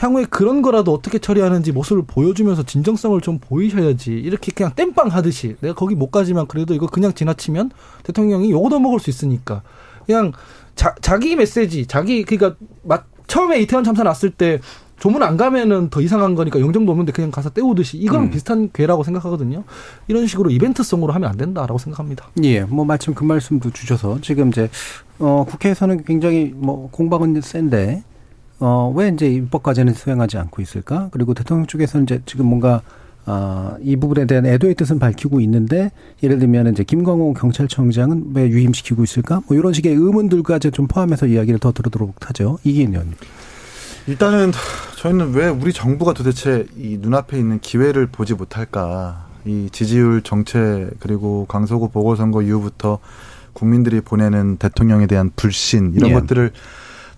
[0.02, 5.76] 향후에 그런 거라도 어떻게 처리하는지 모습을 보여주면서 진정성을 좀 보이셔야지 이렇게 그냥 땜빵 하듯이 내가
[5.76, 7.70] 거기 못 가지만 그래도 이거 그냥 지나치면
[8.04, 9.62] 대통령이 욕도 먹을 수 있으니까
[10.08, 10.32] 그냥
[10.76, 14.60] 자, 자기 메시지 자기 그러니까 마- 처음에 이태원 참사 났을 때
[14.98, 18.30] 조문 안 가면은 더 이상한 거니까 영정도 없는데 그냥 가서 때우듯이 이거랑 음.
[18.30, 19.64] 비슷한 괴라고 생각하거든요.
[20.08, 22.28] 이런 식으로 이벤트성으로 하면 안 된다라고 생각합니다.
[22.44, 24.70] 예, 뭐 마침 그 말씀도 주셔서 지금 이제
[25.18, 28.04] 어 국회에서는 굉장히 뭐 공방은 센데
[28.62, 31.10] 어 왜 이제 입법 과제는 수행하지 않고 있을까?
[31.12, 32.82] 그리고 대통령 쪽에서는 이제 지금 뭔가
[33.26, 35.92] 아 이 부분에 대한 애도의 뜻은 밝히고 있는데
[36.24, 39.42] 예를 들면 이제 김광호 경찰청장은 왜 유임시키고 있을까?
[39.48, 42.58] 뭐 이런 식의 의문들까지 좀 포함해서 이야기를 더 들어도록 하죠.
[42.64, 43.14] 이기인 의원님.
[44.08, 44.52] 일단은
[44.98, 49.28] 저희는 왜 우리 정부가 도대체 이 눈앞에 있는 기회를 보지 못할까?
[49.46, 53.00] 이 지지율 정책 그리고 강서구 보궐선거 이후부터
[53.54, 56.14] 국민들이 보내는 대통령에 대한 불신 이런 예.
[56.14, 56.52] 것들을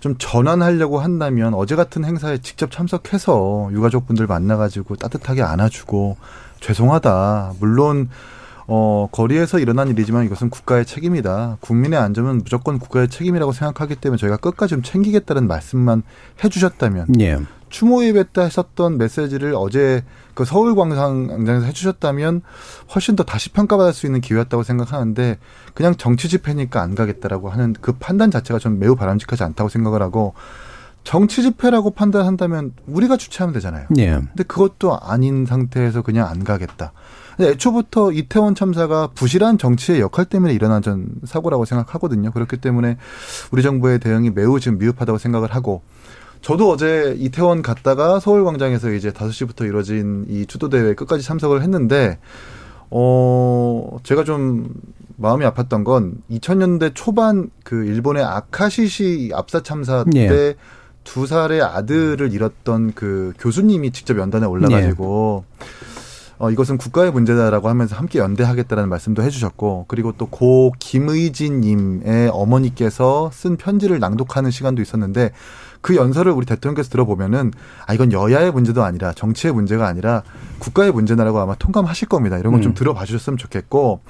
[0.04, 6.18] 좀 전환하려고 한다면 어제 같은 행사에 직접 참석해서 유가족분들 만나가지고 따뜻하게 안아주고
[6.60, 7.54] 죄송하다.
[7.58, 8.10] 물론
[8.66, 11.56] 어, 거리에서 일어난 일이지만 이것은 국가의 책임이다.
[11.60, 16.02] 국민의 안전은 무조건 국가의 책임이라고 생각하기 때문에 저희가 끝까지 좀 챙기겠다는 말씀만
[16.44, 17.38] 해주셨다면 예.
[17.74, 20.04] 추모입에 때 했었던 메시지를 어제
[20.34, 22.42] 그 서울광장에서 해주셨다면
[22.94, 25.38] 훨씬 더 다시 평가받을 수 있는 기회였다고 생각하는데
[25.74, 30.34] 그냥 정치 집회니까 안 가겠다라고 하는 그 판단 자체가 좀 매우 바람직하지 않다고 생각을 하고
[31.02, 33.88] 정치 집회라고 판단한다면 우리가 주최하면 되잖아요.
[33.98, 34.10] 예.
[34.12, 36.92] 근데 그것도 아닌 상태에서 그냥 안 가겠다.
[37.36, 42.30] 근데 애초부터 이태원 참사가 부실한 정치의 역할 때문에 일어난 전 사고라고 생각하거든요.
[42.30, 42.98] 그렇기 때문에
[43.50, 45.82] 우리 정부의 대응이 매우 지금 미흡하다고 생각을 하고
[46.44, 52.18] 저도 어제 이태원 갔다가 서울광장에서 이제 5시부터 이뤄진 이 주도대회 끝까지 참석을 했는데,
[52.90, 54.68] 어, 제가 좀
[55.16, 60.54] 마음이 아팠던 건 2000년대 초반 그 일본의 아카시시 압사 참사 때 예.
[61.02, 65.44] 두 살의 아들을 잃었던 그 교수님이 직접 연단에 올라가지고
[66.38, 73.56] 어, 이것은 국가의 문제다라고 하면서 함께 연대하겠다라는 말씀도 해주셨고, 그리고 또 고 김의진님의 어머니께서 쓴
[73.56, 75.30] 편지를 낭독하는 시간도 있었는데,
[75.84, 77.52] 그 연설을 우리 대통령께서 들어보면은,
[77.86, 80.22] 아, 이건 여야의 문제도 아니라, 정치의 문제가 아니라,
[80.58, 82.38] 국가의 문제다라고 아마 통감하실 겁니다.
[82.38, 82.74] 이런 건좀 음.
[82.74, 84.00] 들어봐 주셨으면 좋겠고,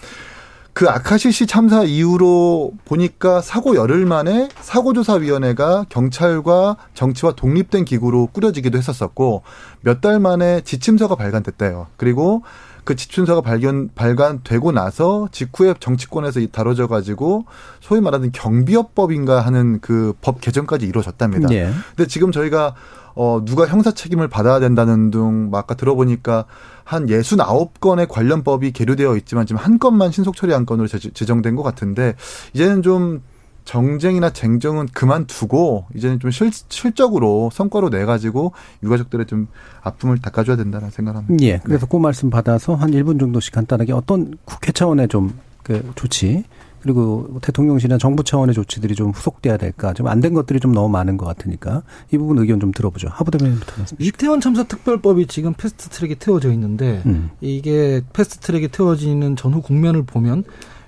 [0.73, 9.43] 그 아카시시 참사 이후로 보니까 사고 열흘 만에 사고조사위원회가 경찰과 정치와 독립된 기구로 꾸려지기도 했었었고
[9.83, 11.87] 몇 달 만에 지침서가 발간됐대요.
[11.97, 12.43] 그리고
[12.85, 17.47] 그 지침서가 발견 발간되고 나서 직후에 정치권에서 이 다뤄져 가지고
[17.81, 21.53] 소위 말하는 경비업법인가 하는 그 법 개정까지 이루어졌답니다.
[21.53, 21.71] 예.
[21.97, 22.75] 근데 지금 저희가
[23.17, 26.45] 어 누가 형사 책임을 받아야 된다는 등뭐 아까 들어보니까
[26.83, 31.57] 한 69건의 관련 법이 계류되어 있지만 지금 한 건만 신속 처리 한 건으로 제- 제정된
[31.57, 32.15] 것 같은데
[32.55, 33.23] 이제는 좀
[33.65, 38.53] 정쟁이나 쟁정은 그만두고 이제는 좀 실, 실적으로 성과로 내 가지고
[38.83, 39.49] 유가족들의 좀
[39.83, 41.45] 아픔을 닦아줘야 된다는 생각합니다.
[41.45, 41.61] 예.
[41.65, 45.33] 그래서 그 말씀 받아서 한 1분 정도씩 간단하게 어떤 국회 차원의 좀
[45.65, 46.45] 그 조치
[46.83, 49.95] 그리고 대통령실이나 정부 차원의 조치들이 좀 후속돼야 될까.
[49.95, 53.09] 좀 안 된 것들이 좀 너무 많은 것 같으니까 이 부분 의견 좀 들어보죠.
[53.11, 53.97] 하부대변인부터 말씀.
[53.99, 57.31] 이태원 참사 특별법이 지금 패스트 트랙에 태워져 있는데 음.
[57.41, 60.45] 이게 패스트 트랙에 태워지는 전후 국면을 보면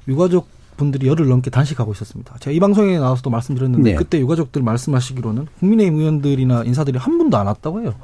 [0.07, 2.37] 유가족 분들이 열흘 넘게 단식하고 있었습니다.
[2.39, 3.97] 제가 이 방송에 나와서도 말씀드렸는데 네.
[3.97, 7.95] 그때 유가족들 말씀하시기로는 국민의힘 의원들이나 인사들이 한 분도 안 왔다고 해요.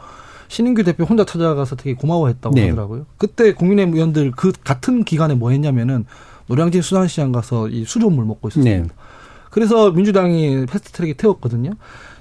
[0.49, 2.69] 신인규 대표 혼자 찾아가서 되게 고마워했다고 네.
[2.69, 3.07] 하더라고요.
[3.17, 6.05] 그때 국민의힘 의원들 그 같은 기간에 뭐 했냐면은
[6.47, 8.83] 노량진 수산시장 가서 이 수돗물 먹고 있었습니다.
[8.83, 8.89] 네.
[9.51, 11.73] 그래서 민주당이 패스트트랙에 태웠거든요.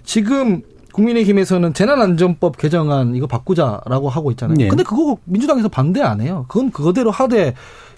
[0.04, 0.62] 지금
[0.94, 4.58] 국민의힘에서는 재난안전법 개정안 이거 바꾸자라고 하고 있잖아요.
[4.58, 4.68] 네.
[4.68, 6.46] 근데 그거 민주당에서 반대 안 해요.
[6.48, 7.54] 그건 그거대로 하되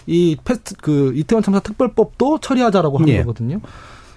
[0.08, 3.20] 이 패스트 그 이태원 참사 특별법도 처리하자라고 하는 네.
[3.22, 3.60] 거거든요.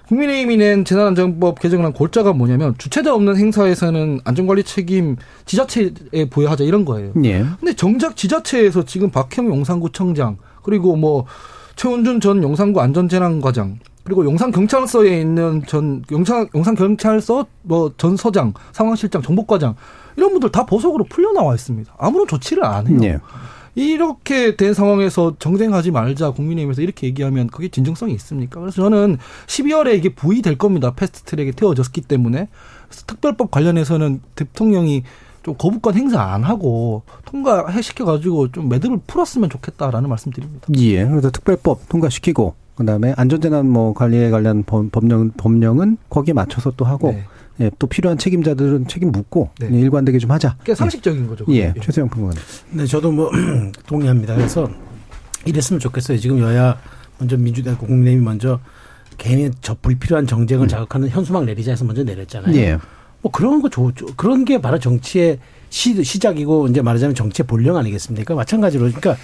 [0.09, 5.17] 국민의힘이 낸 재난안전법 개정안 골자가 뭐냐면 주체자 없는 행사에서는 안전관리 책임
[5.47, 7.13] 지자체에 부여하자 이런 거예요.
[7.25, 7.45] 예.
[7.59, 11.27] 근데 정작 지자체에서 지금 박형 용산구청장 그리고 뭐
[11.75, 18.55] 최원준 전 용산구 안전재난과장 그리고 용산 경찰서에 있는 전 용산 용산 경찰서 뭐 전 서장,
[18.71, 19.75] 상황실장, 정보과장
[20.17, 21.93] 이런 분들 다 보석으로 풀려 나와 있습니다.
[21.99, 22.99] 아무런 조치를 안 해요.
[23.03, 23.19] 예.
[23.77, 28.59] 이렇게 된 상황에서 정쟁하지 말자 국민의힘에서 이렇게 얘기하면 그게 진정성이 있습니까?
[28.59, 30.93] 그래서 저는 12월에 이게 부의될 겁니다.
[30.97, 32.49] 패스트트랙에 태워졌기 때문에
[33.07, 35.03] 특별법 관련해서는 대통령이
[35.43, 40.67] 좀 거부권 행사 안 하고 통과해 시켜 가지고 좀 매듭을 풀었으면 좋겠다라는 말씀드립니다.
[40.79, 41.05] 예.
[41.05, 47.13] 그래서 특별법 통과시키고 그다음에 안전재난 뭐 관리에 관련 법- 법령 법령은 거기에 맞춰서 또 하고
[47.13, 47.25] 네.
[47.61, 49.69] 예, 또 필요한 책임자들은 책임 묻고 네.
[49.73, 50.57] 예, 일관되게 좀 하자.
[50.65, 51.45] 꽤 상식적인 거죠.
[51.49, 51.69] 예.
[51.69, 51.81] 그게.
[51.81, 52.43] 최세영 평론가님.
[52.73, 53.31] 네, 저도 뭐
[53.87, 54.35] 동의합니다.
[54.35, 54.69] 그래서
[55.45, 56.19] 이랬으면 좋겠어요.
[56.19, 56.79] 지금 여야
[57.19, 58.61] 먼저 민주당 국민의힘이 먼저
[59.19, 62.55] 개인의 저 불필요한 정쟁을 자극하는 현수막 내리자 해서 먼저 내렸잖아요.
[62.57, 62.79] 예.
[63.23, 65.39] 뭐 그런 거 좋, 좋- 그런 게 바로 정치의
[65.71, 68.35] 시, 시작이고 이제 말하자면 정치의 본령 아니겠습니까?
[68.35, 69.17] 마찬가지로 그러니까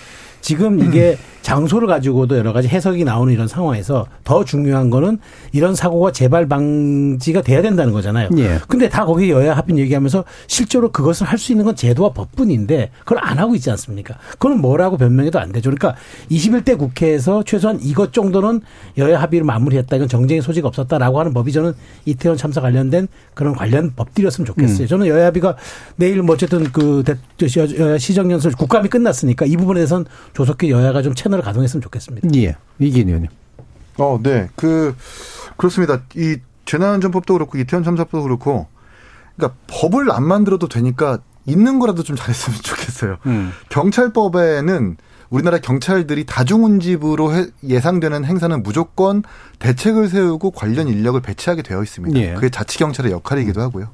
[0.43, 5.19] 지금 이게 장소를 가지고도 여러 가지 해석이 나오는 이런 상황에서 더 중요한 거는
[5.51, 8.29] 이런 사고가 재발 방지가 돼야 된다는 거잖아요.
[8.39, 8.59] 예.
[8.69, 13.19] 근데 다 거기 여야 합의 얘기하면서 실제로 그것을 할 수 있는 건 제도와 법뿐인데 그걸
[13.21, 14.15] 안 하고 있지 않습니까?
[14.39, 15.71] 그건 뭐라고 변명해도 안 되죠.
[15.71, 15.97] 그러니까
[16.31, 18.61] 21대 국회에서 최소한 이것 정도는
[18.99, 19.97] 여야 합의를 마무리했다.
[19.97, 21.73] 이건 정쟁의 소지가 없었다라고 하는 법이 저는
[22.05, 24.87] 이태원 참사 관련된 그런 관련 법들이었으면 좋겠어요.
[24.87, 25.57] 저는 여야 합의가
[25.97, 27.03] 내일 뭐 어쨌든 그
[27.81, 32.29] 여야 시정연설 국감이 끝났으니까 이 부분에 대해서는 조속히 여야가 좀 채널을 가동했으면 좋겠습니다.
[32.37, 32.57] 예.
[32.79, 33.31] 이기인 의원님.
[33.99, 34.49] 어, 네.
[34.57, 34.95] 그,
[35.57, 36.03] 그렇습니다.
[36.17, 38.67] 이 재난안전법도 그렇고 이태원 참사법도 그렇고,
[39.37, 43.17] 그러니까 법을 안 만들어도 되니까 있는 거라도 좀 잘했으면 좋겠어요.
[43.27, 43.53] 음.
[43.69, 44.97] 경찰법에는
[45.31, 49.23] 우리나라 경찰들이 다중운집으로 해- 예상되는 행사는 무조건
[49.61, 52.19] 대책을 세우고 관련 인력을 배치하게 되어 있습니다.
[52.21, 52.35] 예.
[52.35, 53.89] 그게 자치경찰의 역할이기도 하고요.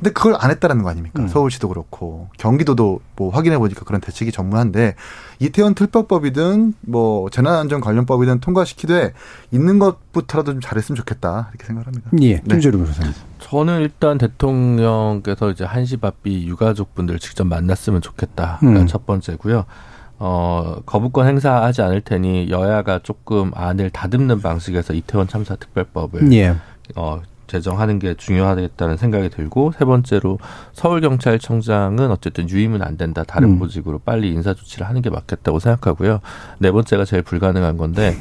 [0.00, 1.22] 근데 그걸 안 했다라는 거 아닙니까?
[1.22, 1.28] 음.
[1.28, 4.94] 서울시도 그렇고 경기도도 뭐 확인해 보니까 그런 대책이 전무한데
[5.40, 9.12] 이태원 특별법이든 뭐 재난안전 관련법이든 통과시키되
[9.50, 12.10] 있는 것부터라도 좀 잘했으면 좋겠다 이렇게 생각합니다.
[12.22, 12.40] 예.
[12.40, 13.12] 김재룡 변호사님.
[13.40, 18.86] 저는 일단 대통령께서 이제 한시바삐 유가족분들 직접 만났으면 좋겠다가 음.
[18.86, 19.66] 첫 번째고요.
[20.18, 26.56] 어, 거부권 행사하지 않을 테니 여야가 조금 안을 다듬는 방식에서 이태원 참사 특별법을 예.
[26.96, 27.20] 어,
[27.50, 30.38] 제정하는 게 중요하겠다는 생각이 들고 세 번째로
[30.72, 33.24] 서울 경찰청장은 어쨌든 유임은 안 된다.
[33.26, 33.58] 다른 음.
[33.58, 36.20] 보직으로 빨리 인사 조치를 하는 게 맞겠다고 생각하고요.
[36.58, 38.16] 네 번째가 제일 불가능한 건데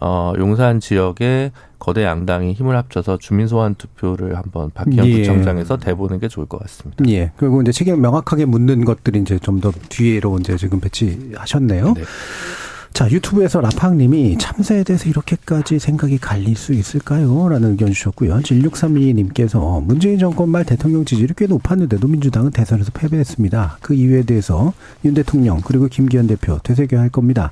[0.00, 5.18] 어, 용산 지역에 거대 양당이 힘을 합쳐서 주민 소환 투표를 한번 박희영 예.
[5.18, 7.04] 구청장에서 대보는 게 좋을 것 같습니다.
[7.08, 7.30] 예.
[7.36, 11.94] 그리고 이제 책임 명확하게 묻는 것들이 이제 좀 더 뒤로 이제 지금 배치하셨네요.
[11.94, 12.02] 네.
[12.94, 17.48] 자, 유튜브에서 라팡님이 참사에 대해서 이렇게까지 생각이 갈릴 수 있을까요?
[17.48, 18.36] 라는 의견 주셨고요.
[18.36, 23.78] 1632님께서 문재인 정권 말 대통령 지지율이 꽤 높았는데도 민주당은 대선에서 패배했습니다.
[23.82, 24.72] 그 이유에 대해서
[25.04, 27.50] 윤 대통령 그리고 김기현 대표 되새겨야 할 겁니다.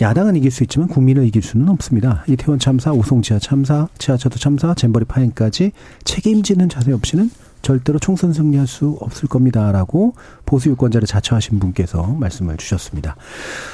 [0.00, 2.24] 야당은 이길 수 있지만 국민을 이길 수는 없습니다.
[2.26, 5.70] 이태원 참사, 우송지하 참사, 지하철도 참사, 잼버리 파행까지
[6.02, 7.30] 책임지는 자세 없이는
[7.64, 13.16] 절대로 총선 승리할 수 없을 겁니다라고 보수 유권자를 자처하신 분께서 말씀을 주셨습니다.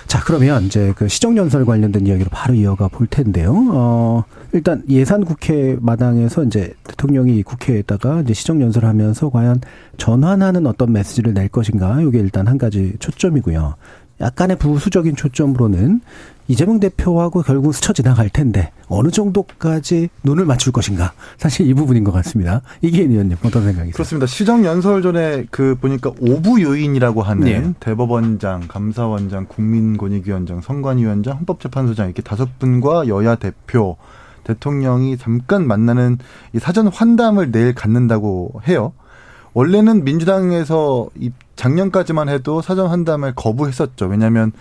[0.07, 3.53] 자, 그러면 이제 그 시정연설 관련된 이야기로 바로 이어가 볼 텐데요.
[3.72, 9.61] 어, 일단 예산 국회 마당에서 이제 대통령이 국회에다가 이제 시정연설을 하면서 과연
[9.97, 12.01] 전환하는 어떤 메시지를 낼 것인가.
[12.01, 13.74] 이게 일단 한 가지 초점이고요.
[14.21, 16.01] 약간의 부수적인 초점으로는
[16.49, 21.12] 이재명 대표하고 결국 스쳐 지나갈 텐데 어느 정도까지 눈을 맞출 것인가.
[21.39, 22.62] 사실 이 부분인 것 같습니다.
[22.83, 23.93] 이기인 의원님 어떤 생각이세요?
[23.93, 24.27] 그렇습니다.
[24.27, 27.73] 시정 연설 전에 그 보니까 오부 요인이라고 하는 네.
[27.79, 33.97] 대법원장, 감사원장, 국민권익위원장, 선관위원장, 헌법재판소장 이렇게 다섯 분과 여야 대표,
[34.43, 36.18] 대통령이 잠깐 만나는
[36.53, 38.93] 이 사전 환담을 내일 갖는다고 해요.
[39.53, 41.31] 원래는 민주당에서 이
[41.61, 44.07] 작년까지만 해도 사전 환담을 거부했었죠.
[44.07, 44.53] 왜냐하면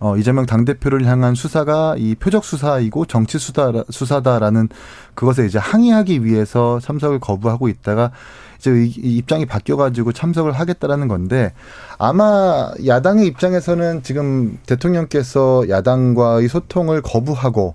[0.00, 4.68] 어, 이재명 당대표를 향한 수사가 이 표적 수사이고 정치 수사, 수사다라는
[5.14, 8.10] 그것에 이제 항의하기 위해서 참석을 거부하고 있다가
[8.58, 11.52] 이제 이, 이 입장이 바뀌어가지고 참석을 하겠다라는 건데
[11.98, 17.74] 아마 야당의 입장에서는 지금 대통령께서 야당과의 소통을 거부하고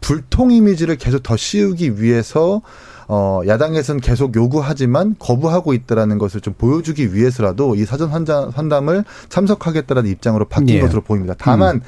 [0.00, 2.62] 불통 이미지를 계속 더 씌우기 위해서
[3.08, 10.10] 어, 야당에서는 계속 요구하지만 거부하고 있다라는 것을 좀 보여주기 위해서라도 이 사전 환자, 환담을 참석하겠다라는
[10.10, 10.80] 입장으로 바뀐 예.
[10.80, 11.34] 것으로 보입니다.
[11.38, 11.80] 다만,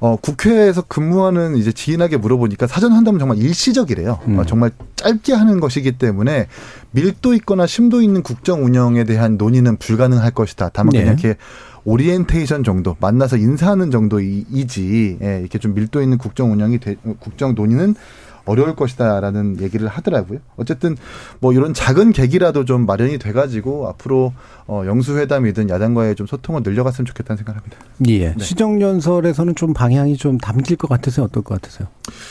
[0.00, 4.18] 어, 국회에서 근무하는 이제 지인에게 물어보니까 사전 환담은 정말 일시적이래요.
[4.28, 4.38] 음.
[4.38, 6.48] 어, 정말 짧게 하는 것이기 때문에
[6.90, 10.70] 밀도 있거나 심도 있는 국정 운영에 대한 논의는 불가능할 것이다.
[10.72, 11.00] 다만 네.
[11.00, 11.38] 그냥 이렇게
[11.84, 17.94] 오리엔테이션 정도 만나서 인사하는 정도이지 예, 이렇게 좀 밀도 있는 국정 운영이 돼, 국정 논의는
[18.44, 20.38] 어려울 것이다라는 얘기를 하더라고요.
[20.56, 20.96] 어쨌든
[21.40, 24.32] 뭐 이런 작은 계기라도 좀 마련이 돼가지고 앞으로
[24.66, 27.76] 어, 영수회담이든 야당과의 좀 소통을 늘려갔으면 좋겠다는 생각합니다.
[28.08, 28.34] 예.
[28.38, 31.26] 시정연설에서는 좀 방향이 좀 담길 것 같으세요?
[31.26, 31.88] 어떨 것 같으세요?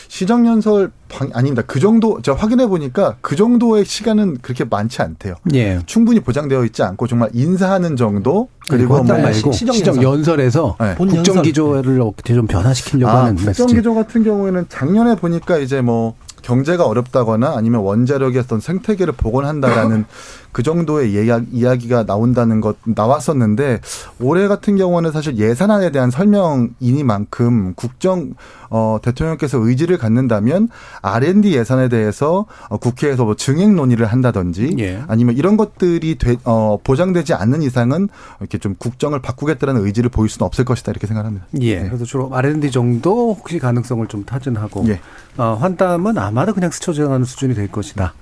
[0.07, 1.64] 시정연설 방 아닙니다.
[1.66, 5.36] 그 정도 제가 확인해 보니까 그 정도의 시간은 그렇게 많지 않대요.
[5.53, 5.80] 예.
[5.86, 9.74] 충분히 보장되어 있지 않고 정말 인사하는 정도 그리고 뭐 말고 시정연설.
[9.74, 10.95] 시정 연설에서 네.
[10.95, 11.41] 본 국정.
[11.41, 13.64] 기조를 어떻게 좀 변화시키려고 아, 하는 메시지.
[13.64, 20.05] 국정 기조 같은 경우에는 작년에 보니까 이제 뭐 경제가 어렵다거나 아니면 원자력의 어떤 생태계를 복원한다라는
[20.54, 23.82] 그 정도의 이야기, 이야기 가 나온다는 것 나왔었는데
[24.22, 28.36] 올해 같은 경우는 사실 예산안에 대한 설명이니만큼 국정
[28.70, 30.70] 어, 대통령께서 의지를 갖는다면
[31.01, 35.04] R&D 예산에 대해서 어, 국회에서 뭐 증액 논의를 한다든지 예.
[35.08, 40.45] 아니면 이런 것들이 되, 어, 보장되지 않는 이상은 이렇게 좀 국정을 바꾸겠다는 의지를 보일 수는
[40.45, 41.45] 없을 것이다 이렇게 생각합니다.
[41.62, 41.82] 예.
[41.82, 41.88] 네.
[41.88, 44.99] 그래서 주로 R&D 정도 혹시 가능성을 좀 타진하고 예.
[45.38, 48.14] 어, 환담은 아마도 그냥 스쳐 지나가는 수준이 될 것이다.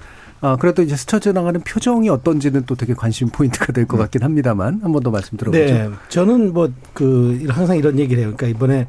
[0.41, 4.79] 아, 그래도 이제 스쳐 지나가는 표정이 어떤지는 또 되게 관심 포인트가 될 것 같긴 합니다만
[4.81, 5.63] 한 번 더 말씀 들어보죠.
[5.63, 5.89] 네.
[6.09, 8.33] 저는 뭐 그 항상 이런 얘기를 해요.
[8.35, 8.87] 그러니까 이번에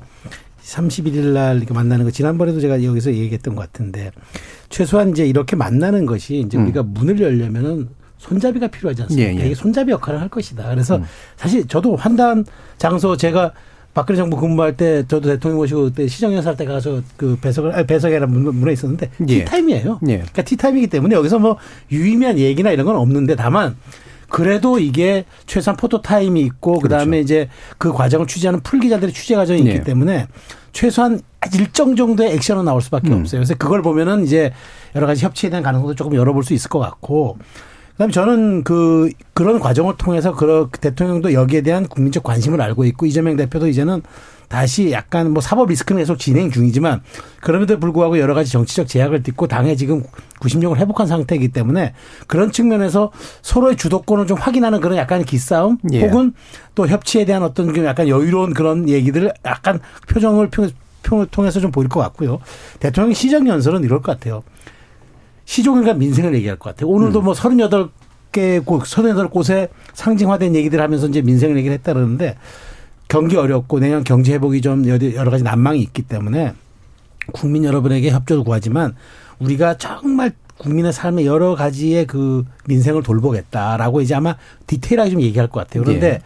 [0.64, 4.12] 31일 날 이렇게 만나는 거 지난번에도 제가 여기서 얘기했던 것 같은데
[4.68, 6.64] 최소한 이제 이렇게 만나는 것이 이제 음.
[6.64, 7.88] 우리가 문을 열려면은
[8.18, 9.32] 손잡이가 필요하지 않습니까?
[9.32, 9.46] 예, 예.
[9.46, 10.68] 이게 손잡이 역할을 할 것이다.
[10.70, 11.04] 그래서 음.
[11.36, 12.44] 사실 저도 환담
[12.78, 13.52] 장소 제가
[13.94, 18.14] 박근혜 정부 근무할 때 저도 대통령 모시고 그때 시정연설 때 가서 그 배석을 아니 배석이
[18.14, 19.44] 아니라 문- 문에 있었는데 예.
[19.44, 20.00] 티타임이에요.
[20.08, 20.16] 예.
[20.18, 21.56] 그러니까 티타임이기 때문에 여기서 뭐
[21.90, 23.76] 유의미한 얘기나 이런 건 없는데 다만
[24.30, 29.84] 그래도 이게 최소한 포토타임이 있고 그다음에 이제 그 과정을 취재하는 풀기자들의 취재 과정이 있기 네.
[29.84, 30.26] 때문에
[30.72, 31.20] 최소한
[31.54, 33.20] 일정 정도의 액션은 나올 수밖에 음.
[33.20, 33.40] 없어요.
[33.40, 34.52] 그래서 그걸 보면은 이제
[34.96, 37.36] 여러 가지 협치에 대한 가능성도 조금 열어볼 수 있을 것 같고
[38.02, 43.36] 그다음에 저는 그 그런 과정을 통해서 그 대통령도 여기에 대한 국민적 관심을 알고 있고 이재명
[43.36, 44.02] 대표도 이제는
[44.48, 47.02] 다시 약간 뭐 사법 리스크는 계속 진행 중이지만
[47.40, 50.02] 그럼에도 불구하고 여러 가지 정치적 제약을 딛고 당에 지금
[50.40, 51.94] 구심력을 회복한 상태이기 때문에
[52.26, 56.00] 그런 측면에서 서로의 주도권을 좀 확인하는 그런 약간의 기싸움 예.
[56.02, 56.34] 혹은
[56.74, 60.68] 또 협치에 대한 어떤 그 약간 여유로운 그런 얘기들을 약간 표정을 표-
[61.02, 62.40] 표- 통해서 좀 보일 것 같고요.
[62.78, 64.42] 대통령 시정 연설은 이럴 것 같아요.
[65.44, 66.88] 시종일관 민생을 얘기할 것 같아요.
[66.90, 72.36] 오늘도 뭐 38개 곳, 38곳에 상징화된 얘기들 하면서 이제 민생을 얘기를 했다 그러는데
[73.08, 76.54] 경기 어렵고 내년 경제 회복이 좀 여러 가지 난망이 있기 때문에
[77.32, 78.94] 국민 여러분에게 협조를 구하지만
[79.38, 84.36] 우리가 정말 국민의 삶의 여러 가지의 그 민생을 돌보겠다라고 이제 아마
[84.66, 85.82] 디테일하게 좀 얘기할 것 같아요.
[85.84, 86.20] 그런데 예.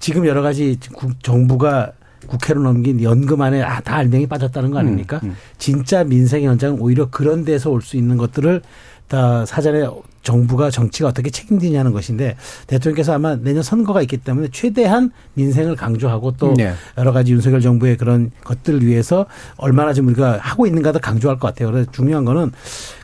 [0.00, 1.92] 지금 여러 가지 국- 정부가
[2.26, 5.20] 국회로 넘긴 연금 안에 아, 다 알맹이 빠졌다는 거 아닙니까?
[5.22, 5.36] 음, 음.
[5.58, 8.60] 진짜 민생의 연장은 오히려 그런 데서 올 수 있는 것들을
[9.06, 9.88] 다 사전에
[10.22, 16.52] 정부가 정치가 어떻게 책임지냐는 것인데 대통령께서 아마 내년 선거가 있기 때문에 최대한 민생을 강조하고 또
[16.54, 16.74] 네.
[16.98, 19.24] 여러 가지 윤석열 정부의 그런 것들을 위해서
[19.56, 21.70] 얼마나 좀 우리가 하고 있는가도 강조할 것 같아요.
[21.70, 22.52] 그래서 중요한 거는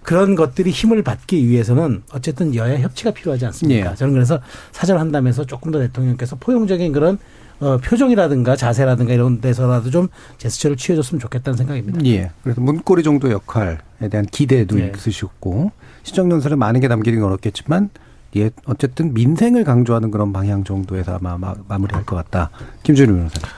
[0.03, 3.93] 그런 것들이 힘을 받기 위해서는 어쨌든 여야 협치가 필요하지 않습니까?
[3.93, 3.95] 예.
[3.95, 4.41] 저는 그래서
[4.73, 7.19] 사전 한담에서 조금 더 대통령께서 포용적인 그런
[7.61, 12.05] 어, 표정이라든가 자세라든가 이런 데서라도 좀 제스처를 취해줬으면 좋겠다는 생각입니다.
[12.07, 12.31] 예.
[12.43, 13.79] 그래서 문고리 정도 역할에
[14.11, 14.93] 대한 기대도 네.
[14.95, 17.91] 있으셨고 시정연설에 많은 게 담기는 어렵겠지만
[18.37, 22.51] 예, 어쨌든 민생을 강조하는 그런 방향 정도에서 아마 마, 마 무리할 것 같다.
[22.83, 23.49] 김준일 변호사님.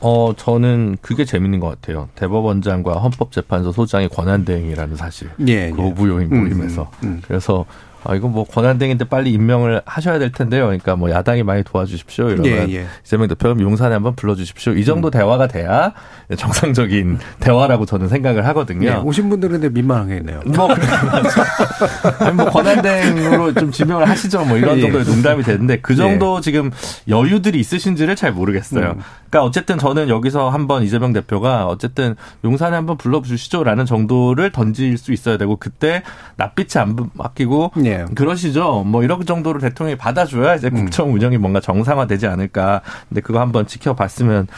[0.00, 2.08] 어, 저는 그게 재밌는 것 같아요.
[2.16, 5.30] 대법원장과 헌법재판소 소장의 권한 대행이라는 사실.
[5.46, 5.70] 예.
[5.70, 6.90] 그 오부요인 음, 모임에서.
[7.02, 7.22] 음, 음.
[7.26, 7.64] 그래서
[8.08, 10.66] 아 이거 뭐 권한대행인데 빨리 임명을 하셔야 될 텐데요.
[10.66, 12.30] 그러니까 뭐 야당이 많이 도와주십시오.
[12.30, 12.86] 이러면 예, 예.
[13.04, 14.74] 이재명 대표 용산에 한번 불러주십시오.
[14.74, 15.92] 이 정도 대화가 돼야
[16.36, 18.88] 정상적인 대화라고 저는 생각을 하거든요.
[18.88, 20.42] 예, 오신 분들은 민망하겠네요.
[20.46, 20.68] 뭐.
[22.20, 24.44] 아니, 뭐, 권한대행으로 좀 지명을 하시죠.
[24.44, 24.82] 뭐, 이런 예.
[24.82, 26.70] 정도의 농담이 되는데, 그 정도 지금
[27.08, 28.90] 여유들이 있으신지를 잘 모르겠어요.
[28.90, 29.00] 음.
[29.30, 35.36] 그러니까 어쨌든 저는 여기서 한번 이재명 대표가 어쨌든 용산에 한번 불러주시죠라는 정도를 던질 수 있어야
[35.36, 36.02] 되고, 그때
[36.36, 38.14] 낯빛이 안 바뀌고, 예.
[38.14, 38.84] 그러시죠.
[38.84, 42.82] 뭐, 이런 정도로 대통령이 받아줘야 이제 국정 운영이 뭔가 정상화되지 않을까.
[43.08, 44.48] 근데 그거 한번 지켜봤으면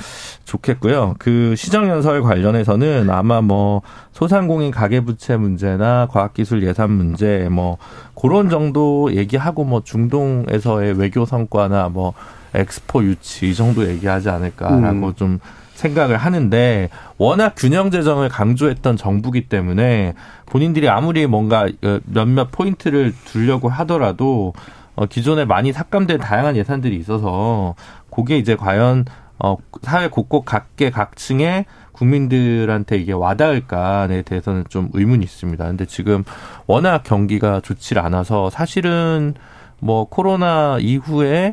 [0.44, 1.14] 좋겠고요.
[1.18, 3.82] 그 시정연설 관련해서는 아마 뭐
[4.12, 7.76] 소상공인 가계부채 문제나 과학기술 예산 문제 뭐
[8.14, 12.14] 그런 정도 얘기하고 뭐 중동에서의 외교 성과나 뭐
[12.54, 15.14] 엑스포 유치 이 정도 얘기하지 않을까라고 음.
[15.14, 15.38] 좀
[15.78, 20.14] 생각을 하는데 워낙 균형 재정을 강조했던 정부기 때문에
[20.46, 24.52] 본인들이 아무리 뭔가 어, 몇몇 포인트를 두려고 하더라도
[24.96, 27.76] 어, 기존에 많이 삭감된 다양한 예산들이 있어서
[28.10, 29.04] 그게 이제 과연
[29.40, 35.64] 어 사회 곳곳 각계 각층의 국민들한테 이게 와닿을까에 대해서는 좀 의문이 있습니다.
[35.64, 36.24] 근데 지금
[36.66, 39.34] 워낙 경기가 좋지 않아서 사실은
[39.78, 41.52] 뭐 코로나 이후에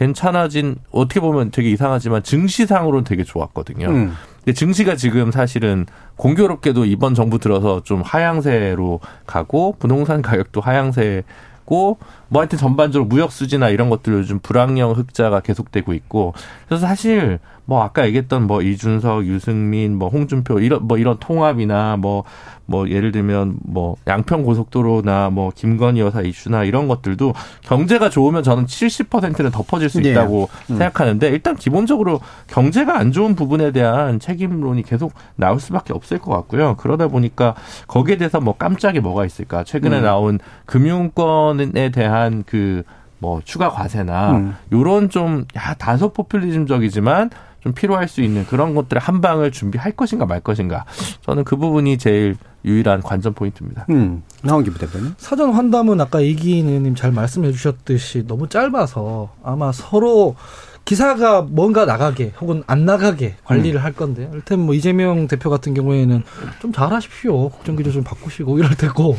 [0.00, 3.86] 괜찮아진 어떻게 보면 되게 이상하지만 증시상으로는 되게 좋았거든요.
[3.88, 4.16] 음.
[4.38, 5.84] 근데 증시가 지금 사실은
[6.16, 11.98] 공교롭게도 이번 정부 들어서 좀 하향세로 가고 부동산 가격도 하향세고
[12.28, 16.32] 뭐 하여튼 전반적으로 무역 수지나 이런 것들 요즘 불황형 흑자가 계속되고 있고
[16.66, 22.24] 그래서 사실 뭐 아까 얘기했던 뭐 이준석, 유승민, 뭐 홍준표 이런 뭐 이런 통합이나 뭐
[22.70, 28.66] 뭐뭐 예를 들면 뭐 양평 고속도로나 뭐 김건희 여사 이슈나 이런 것들도 경제가 좋으면 저는
[28.66, 30.10] 70%는 덮어질 수 네.
[30.10, 30.76] 있다고 음.
[30.76, 36.76] 생각하는데 일단 기본적으로 경제가 안 좋은 부분에 대한 책임론이 계속 나올 수밖에 없을 것 같고요.
[36.76, 37.54] 그러다 보니까
[37.88, 39.64] 거기에 대해서 뭐 깜짝이 뭐가 있을까?
[39.64, 40.02] 최근에 음.
[40.04, 42.82] 나온 금융권에 대한 그
[43.20, 44.56] 뭐 추가 과세나 음.
[44.72, 47.30] 요런 좀 야, 다소 포퓰리즘적이지만
[47.62, 50.84] 좀 필요할 수 있는 그런 것들의 한 방을 준비할 것인가 말 것인가.
[51.22, 53.86] 저는 그 부분이 제일 유일한 관전 포인트입니다.
[53.90, 54.22] 음.
[54.42, 55.14] 나온기 부대표는?
[55.18, 60.36] 사전 환담은 아까 이기인 의원님 잘 말씀해 주셨듯이 너무 짧아서 아마 서로
[60.84, 66.22] 기사가 뭔가 나가게 혹은 안 나가게 관리를 할 건데 일단 뭐 이재명 대표 같은 경우에는
[66.60, 69.16] 좀 잘하십시오 국정 기조 좀 바꾸시고 이럴 테고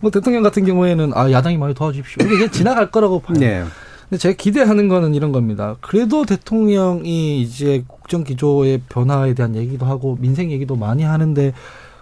[0.00, 3.38] 뭐 대통령 같은 경우에는 아 야당이 많이 도와주십시오 이게 그냥 지나갈 거라고 봐요.
[3.38, 3.64] 네.
[4.08, 5.76] 근데 제가 기대하는 거는 이런 겁니다.
[5.80, 11.52] 그래도 대통령이 이제 국정 기조의 변화에 대한 얘기도 하고 민생 얘기도 많이 하는데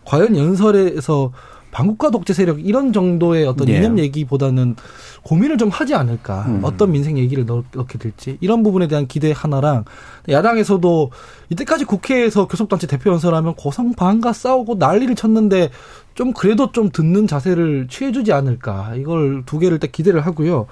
[0.05, 1.33] 과연 연설에서
[1.71, 3.79] 반국가 독재 세력 이런 정도의 어떤 네.
[3.79, 4.77] 이념 얘기보다는
[5.25, 6.45] 고민을 좀 하지 않을까.
[6.47, 6.61] 음.
[6.63, 9.85] 어떤 민생 얘기를 넣, 넣게 될지 이런 부분에 대한 기대 하나랑
[10.29, 11.11] 야당에서도
[11.51, 15.71] 이때까지 국회에서 교섭단체 대표 연설하면 고성방가 싸우고 난리를 쳤는데
[16.15, 18.95] 좀 그래도 좀 듣는 자세를 취해주지 않을까.
[18.95, 20.67] 이걸 두 개를 딱 기대를 하고요.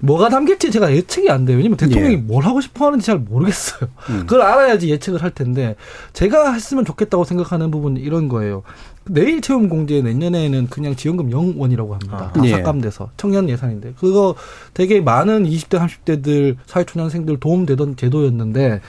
[0.00, 1.56] 뭐가 담길지 제가 예측이 안 돼요.
[1.56, 2.16] 왜냐면 대통령이 예.
[2.18, 3.88] 뭘 하고 싶어 하는지 잘 모르겠어요.
[4.10, 4.20] 음.
[4.20, 5.76] 그걸 알아야지 예측을 할 텐데
[6.12, 8.62] 제가 했으면 좋겠다고 생각하는 부분은 이런 거예요.
[9.08, 12.32] 내일 채움 공제 내년에는 그냥 지원금 0원이라고 합니다.
[12.34, 12.50] 다 예.
[12.50, 14.34] 삭감돼서 청년 예산인데 그거
[14.74, 18.80] 되게 많은 20대 30대들 사회초년생들 도움되던 제도였는데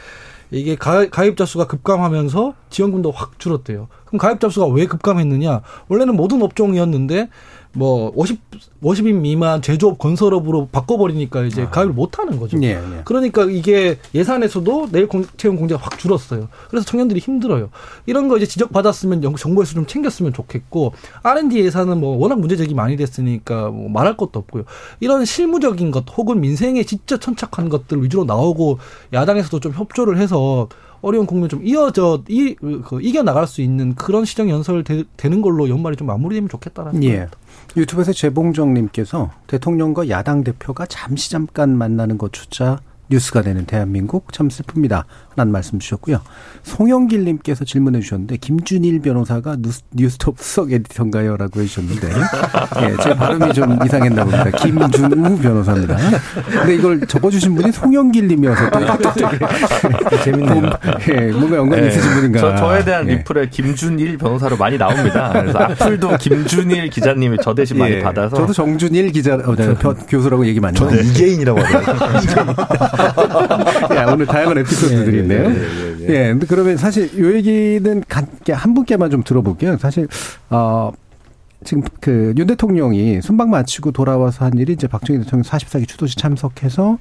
[0.49, 3.89] 이게 가- 가입자 수가 급감하면서 지원금도 확 줄었대요.
[4.05, 5.61] 그럼 가입자 수가 왜 급감했느냐?
[5.89, 7.27] 원래는 모든 업종이었는데
[7.73, 8.39] 뭐 50,
[8.83, 12.57] 50인 미만 제조업 건설업으로 바꿔버리니까 이제 가입을 못 하는 거죠.
[12.57, 13.01] 네, 네.
[13.05, 16.47] 그러니까 이게 예산에서도 내일 공- 채용 공제가 확 줄었어요.
[16.69, 17.69] 그래서 청년들이 힘들어요.
[18.05, 20.93] 이런 거 이제 지적 받았으면 영- 정부에서 좀 챙겼으면 좋겠고
[21.23, 24.63] R&D 예산은 뭐 워낙 문제 제기 많이 됐으니까 뭐 말할 것도 없고요.
[24.99, 28.79] 이런 실무적인 것 혹은 민생에 진짜 천착한 것들 위주로 나오고
[29.13, 30.67] 야당에서도 좀 협조를 해서
[31.01, 35.41] 어려운 국면 좀 이어져 이, 그, 이겨 나갈 수 있는 그런 시정 연설 되, 는
[35.43, 37.07] 걸로 연말이 좀 마무리되면 좋겠다라는 예.
[37.09, 37.37] 생각입니다.
[37.75, 42.79] 유튜브에서 재봉정님께서 대통령과 야당 대표가 잠시 잠깐 만나는 것 조차
[43.09, 45.03] 뉴스가 되는 대한민국 참 슬픕니다.
[45.35, 46.19] 라는 말씀 주셨고요.
[46.63, 51.37] 송영길 님께서 질문해 주셨는데 김준일 변호사가 뉴스, 뉴스톱 수석 에디터인가요?
[51.37, 52.07] 라고 해주셨는데
[52.81, 54.49] 예, 제 발음이 좀 이상했나 봅니다.
[54.49, 55.95] 김준우 변호사입니다.
[56.51, 59.37] 근데 이걸 적어주신 분이 송영길 님이어서 또 되게
[60.23, 60.71] 재밌네요.
[61.09, 61.87] 예, 뭔가 연관이 네.
[61.89, 62.39] 있으신 분인가.
[62.39, 63.17] 저, 저에 대한 예.
[63.17, 65.31] 리플에 김준일 변호사로 많이 나옵니다.
[65.33, 69.93] 그래서 악플도 김준일 기자님이 저 대신 많이 예, 받아서 저도 정준일 기자, 어, 네, 벼-
[69.93, 71.05] 교수라고 얘기 많이 저는.
[71.05, 72.55] 이계인이라고 하더라고요.
[73.95, 75.49] 야, 오늘 다양한 에피소드들이 있네요.
[76.09, 79.77] 예, 근데 그러면 사실 요 얘기는 간- 한 분께만 좀 들어볼게요.
[79.77, 80.07] 사실,
[80.49, 80.91] 어,
[81.63, 86.97] 지금 그 윤 대통령이 순방 마치고 돌아와서 한 일이 이제 박정희 대통령 44기 추도식 참석해서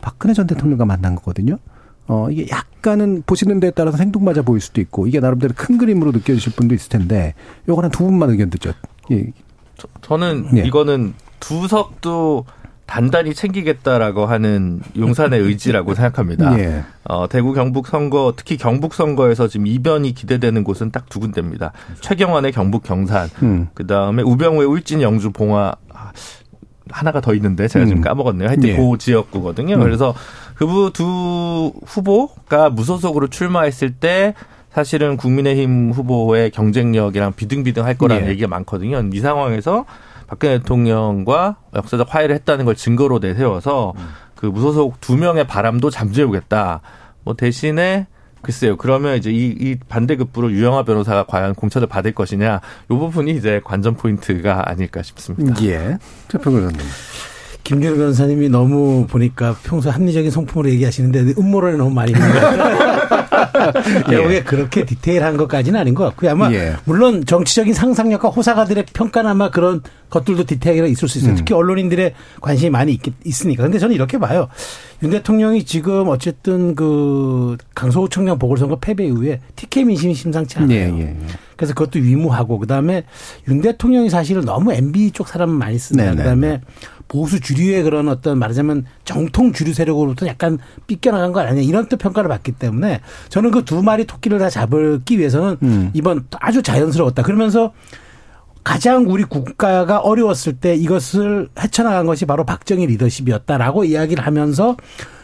[0.00, 1.58] 박근혜 전 대통령과 만난 거거든요.
[2.06, 6.54] 어, 이게 약간은 보시는 데에 따라서 생뚱맞아 보일 수도 있고, 이게 나름대로 큰 그림으로 느껴지실
[6.54, 7.34] 분도 있을 텐데,
[7.66, 8.72] 한두 분만 의견 듣죠.
[9.10, 9.26] 예.
[10.00, 10.62] 저 는 예.
[10.62, 12.46] 이거는 두 석도
[12.88, 16.56] 단단히 챙기겠다라고 하는 용산의 의지라고 생각합니다.
[16.58, 16.84] 예.
[17.04, 21.72] 어, 대구 경북 선거, 특히 경북 선거에서 지금 이변이 기대되는 곳은 딱 두 군데입니다.
[22.00, 23.68] 최경환의 경북 경산, 음.
[23.74, 26.12] 그 다음에 우병우의 울진 영주 봉화, 아,
[26.90, 28.02] 하나가 더 있는데 제가 지금 음.
[28.02, 28.48] 까먹었네요.
[28.48, 28.76] 하여튼 예.
[28.76, 29.74] 그 지역구거든요.
[29.76, 29.80] 음.
[29.82, 30.14] 그래서
[30.54, 34.34] 그 두 후보가 무소속으로 출마했을 때
[34.72, 38.30] 사실은 국민의힘 후보의 경쟁력이랑 비등비등 할 거라는 예.
[38.30, 39.02] 얘기가 많거든요.
[39.12, 39.84] 이 상황에서
[40.28, 43.94] 박근혜 대통령과 역사적 화해를 했다는 걸 증거로 내세워서
[44.36, 46.80] 그 무소속 두 명의 바람도 잠재우겠다.
[47.24, 48.06] 뭐 대신에
[48.42, 48.76] 글쎄요.
[48.76, 52.60] 그러면 이제 이, 이 반대급부로 유영하 변호사가 과연 공천을 받을 것이냐.
[52.90, 55.60] 요 부분이 이제 관전 포인트가 아닐까 싶습니다.
[55.64, 55.98] 예.
[56.28, 56.80] 최평근 의원님.
[57.64, 62.97] 김준호 변호사님이 너무 보니까 평소 합리적인 성품으로 얘기하시는데 음모론이 너무 많이 있는 것 같아요.
[64.06, 66.32] 결국에 그렇게 디테일한 것까지는 아닌 것 같고요.
[66.32, 66.74] 아마 예.
[66.84, 71.32] 물론 정치적인 상상력과 호사가들의 평가는 아마 그런 것들도 디테일하게 있을 수 있어요.
[71.32, 71.36] 음.
[71.36, 73.62] 특히 언론인들의 관심이 많이 있, 있으니까.
[73.62, 74.48] 근데 저는 이렇게 봐요.
[75.02, 80.76] 윤 대통령이 지금 어쨌든 그 강서구 청량 보궐선거 패배 이후에 TK 민심이 심상치 않아요.
[80.76, 81.16] 예, 예, 예.
[81.56, 83.04] 그래서 그것도 위무하고 그다음에
[83.48, 86.04] 윤 대통령이 사실은 너무 MB 쪽 사람을 많이 쓴다.
[86.04, 86.16] 네, 네.
[86.16, 86.60] 그다음에
[87.08, 92.28] 보수 주류의 그런 어떤 말하자면 정통 주류 세력으로부터 약간 삐껴나간 거 아니냐 이런 또 평가를
[92.28, 93.00] 받기 때문에
[93.30, 95.90] 저는 그 두 마리 토끼를 다 잡기 위해서는 음.
[95.94, 97.22] 이번 아주 자연스러웠다.
[97.22, 97.72] 그러면서
[98.64, 104.76] 가장 우리 국가가 어려웠을 때 이것을 헤쳐나간 것이 바로 박정희 리더십이었다라고 이야기를 하면서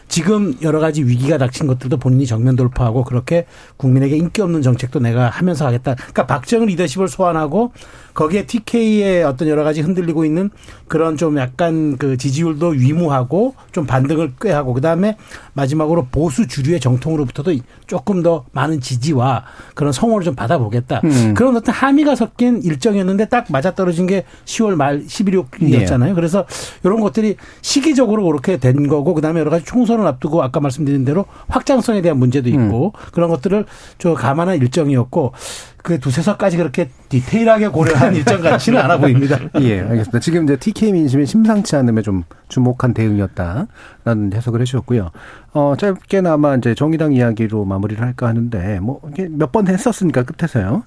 [0.07, 3.45] 지금 여러 가지 위기가 닥친 것들도 본인이 정면 돌파하고 그렇게
[3.77, 5.95] 국민에게 인기 없는 정책도 내가 하면서 하겠다.
[5.95, 7.71] 그러니까 박정희 리더십을 소환하고
[8.13, 10.49] 거기에 TK의 어떤 여러 가지 흔들리고 있는
[10.87, 15.17] 그런 좀 약간 그 지지율도 위무하고 좀 반등을 꾀하고 그다음에
[15.53, 17.53] 마지막으로 보수 주류의 정통으로부터도
[17.87, 19.43] 조금 더 많은 지지와
[19.73, 21.01] 그런 성원을 좀 받아보겠다.
[21.03, 21.33] 음.
[21.35, 26.15] 그런 어떤 함의가 섞인 일정이었는데 딱 맞아떨어진 게 10월 말 11일이었잖아요.
[26.15, 26.45] 그래서
[26.83, 31.25] 이런 것들이 시기적으로 그렇게 된 거고 그다음에 여러 가지 총선 을 앞두고 아까 말씀드린 대로
[31.47, 33.65] 확장성에 대한 문제도 있고 그런 것들을
[33.97, 35.33] 좀 감안한 일정이었고
[35.77, 39.39] 그 두세 서까지 그렇게 디테일하게 고려한 일정 같지는 않아 보입니다.
[39.61, 40.19] 예, 알겠습니다.
[40.19, 45.11] 지금 이제 TK 민심이 심상치 않음에 좀 주목한 대응이었다라는 해석을 해주셨고요.
[45.53, 50.83] 어, 짧게나마 이제 정의당 이야기로 마무리를 할까 하는데, 뭐, 몇 번 했었으니까 끝에서요.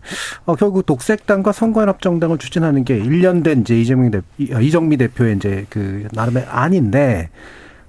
[0.46, 6.08] 어, 결국 독색당과 선거연합정당을 추진하는 게 1년 된 이제 이재명 대, 이정미 대표의 이제 그
[6.12, 7.30] 나름의 안인데,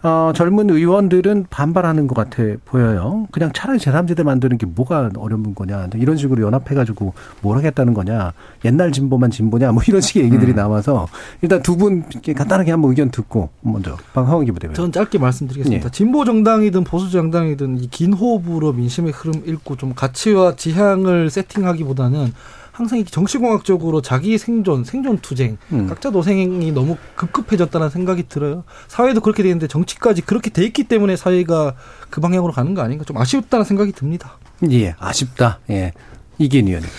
[0.01, 3.27] 어, 젊은 의원들은 반발하는 것 같아 보여요.
[3.31, 5.89] 그냥 차라리 제3지대 만드는 게 뭐가 어려운 거냐.
[5.95, 8.31] 이런 식으로 연합해가지고 뭘 하겠다는 거냐.
[8.63, 9.71] 옛날 진보만 진보냐.
[9.73, 11.07] 뭐 이런 식의 얘기들이 나와서
[11.41, 12.03] 일단 두 분
[12.35, 14.73] 간단하게 한번 의견 듣고 먼저 방하원 기부대표.
[14.73, 15.85] 저는 짧게 말씀드리겠습니다.
[15.85, 15.91] 예.
[15.91, 22.33] 진보 정당이든 보수 정당이든 이 긴 호흡으로 민심의 흐름 읽고 좀 가치와 지향을 세팅하기보다는
[22.79, 25.87] 항상 정치공학적으로 자기 생존, 생존 투쟁, 음.
[25.87, 28.63] 각자 도생이 너무 급급해졌다는 생각이 들어요.
[28.87, 31.75] 사회도 그렇게 되는데 정치까지 그렇게 돼 있기 때문에 사회가
[32.09, 34.37] 그 방향으로 가는 거 아닌가 좀 아쉽다는 생각이 듭니다.
[34.71, 35.59] 예, 아쉽다.
[35.69, 35.91] 예.
[36.37, 36.89] 이기인 의원님.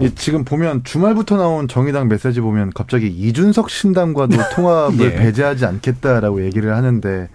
[0.00, 5.14] 이 지금 보면 주말부터 나온 정의당 메시지 보면 갑자기 이준석 신당과도 통합을 예.
[5.16, 7.28] 배제하지 않겠다라고 얘기를 하는데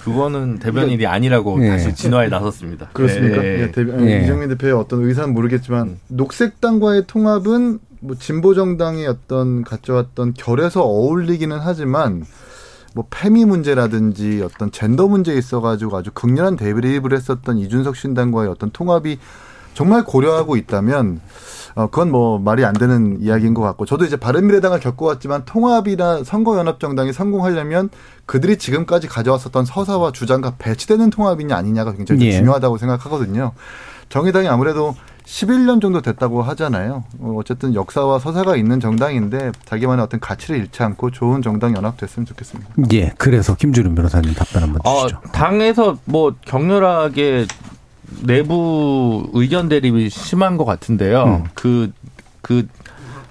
[0.00, 1.68] 그거는 대변인이 아니라고 예.
[1.68, 2.88] 다시 진화에 나섰습니다.
[2.92, 3.40] 그렇습니까?
[3.40, 3.62] 네.
[3.62, 4.24] 예, 대변- 예.
[4.24, 12.24] 이정민 대표의 어떤 의사는 모르겠지만 녹색당과의 통합은 뭐 진보 정당의 어떤 가져왔던 결에서 어울리기는 하지만
[12.94, 19.18] 뭐 페미 문제라든지 어떤 젠더 문제에 있어가지고 아주 극렬한 대립을 했었던 이준석 신당과의 어떤 통합이
[19.74, 21.20] 정말 고려하고 있다면
[21.74, 27.12] 어 그건 뭐 말이 안 되는 이야기인 것 같고 저도 이제 바른미래당을 겪어왔지만 통합이나 선거연합정당이
[27.12, 27.90] 성공하려면
[28.26, 32.32] 그들이 지금까지 가져왔었던 서사와 주장과 배치되는 통합이냐 아니냐가 굉장히 좀 예.
[32.32, 33.52] 중요하다고 생각하거든요.
[34.08, 34.94] 정의당이 아무래도
[35.24, 37.04] 11년 정도 됐다고 하잖아요.
[37.18, 42.70] 어, 어쨌든 역사와 서사가 있는 정당인데 자기만의 어떤 가치를 잃지 않고 좋은 정당 연합됐으면 좋겠습니다.
[42.92, 45.20] 예, 그래서 김준우 변호사님 답변 한번 어, 주시죠.
[45.32, 47.46] 당에서 뭐 격렬하게
[48.22, 51.24] 내부 의견 대립이 심한 것 같은데요.
[51.24, 51.44] 음.
[51.54, 51.92] 그,
[52.42, 52.66] 그,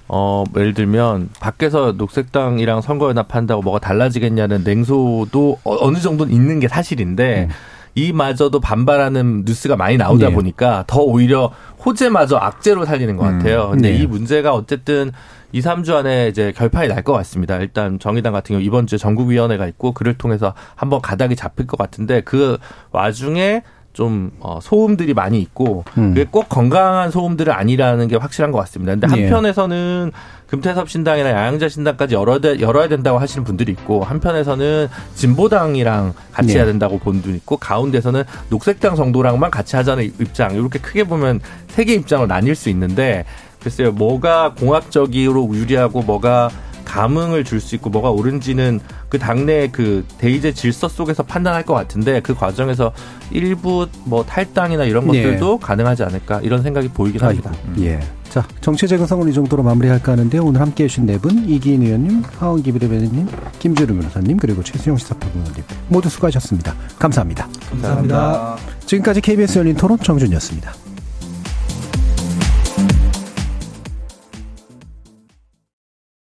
[0.07, 6.67] 어, 예를 들면, 밖에서 녹색당이랑 선거 연합한다고 뭐가 달라지겠냐는 냉소도 어- 어느 정도는 있는 게
[6.67, 7.49] 사실인데,
[7.95, 10.34] 이마저도 반발하는 뉴스가 많이 나오다 네.
[10.34, 11.51] 보니까 더 오히려
[11.86, 13.69] 호재마저 악재로 살리는 것 같아요.
[13.69, 13.97] 근데 네.
[13.97, 15.11] 이 문제가 어쨌든
[15.51, 17.57] 2, 3주 안에 이제 결판이 날 것 같습니다.
[17.57, 22.21] 일단 정의당 같은 경우 이번 주에 전국위원회가 있고 그를 통해서 한번 가닥이 잡힐 것 같은데
[22.21, 22.57] 그
[22.91, 23.61] 와중에
[23.93, 26.13] 좀 어, 소음들이 많이 있고 음.
[26.15, 28.93] 그게 꼭 건강한 소음들은 아니라는 게 확실한 것 같습니다.
[28.93, 29.23] 근데 예.
[29.27, 30.11] 한편에서는
[30.47, 36.57] 금태섭 신당이나 양양자 신당까지 열어야, 돼- 열어야 된다고 하시는 분들이 있고 한편에서는 진보당이랑 같이 예.
[36.57, 41.39] 해야 된다고 보는 분이 있고 가운데서는 녹색당 정도랑만 같이 하자는 입장 이렇게 크게 보면
[41.69, 43.26] 세 개 입장으로 나뉠 수 있는데
[43.61, 46.49] 글쎄요 뭐가 공학적으로 유리하고 뭐가
[46.85, 48.80] 감흥을 줄 수 있고 뭐가 옳은지는
[49.10, 52.91] 그 당내 그 대의제 질서 속에서 판단할 것 같은데 그 과정에서
[53.31, 55.23] 일부 뭐 탈당이나 이런 예.
[55.23, 57.51] 것들도 가능하지 않을까 이런 생각이 보이긴 합니다.
[57.80, 57.99] 예.
[58.30, 62.64] 자, 정치 재구성은 이 정도로 마무리할까 하는데 오늘 함께 해주신 네 분, 이기인 의원님, 하원
[62.64, 63.27] 기부대변인님,
[63.60, 66.73] 김주루 변호사님, 그리고 최수영 시사평론가님 모두 수고하셨습니다.
[66.97, 67.47] 감사합니다.
[67.69, 68.57] 감사합니다.
[68.88, 70.73] 지금까지 KBS 열린 토론 정준이었습니다.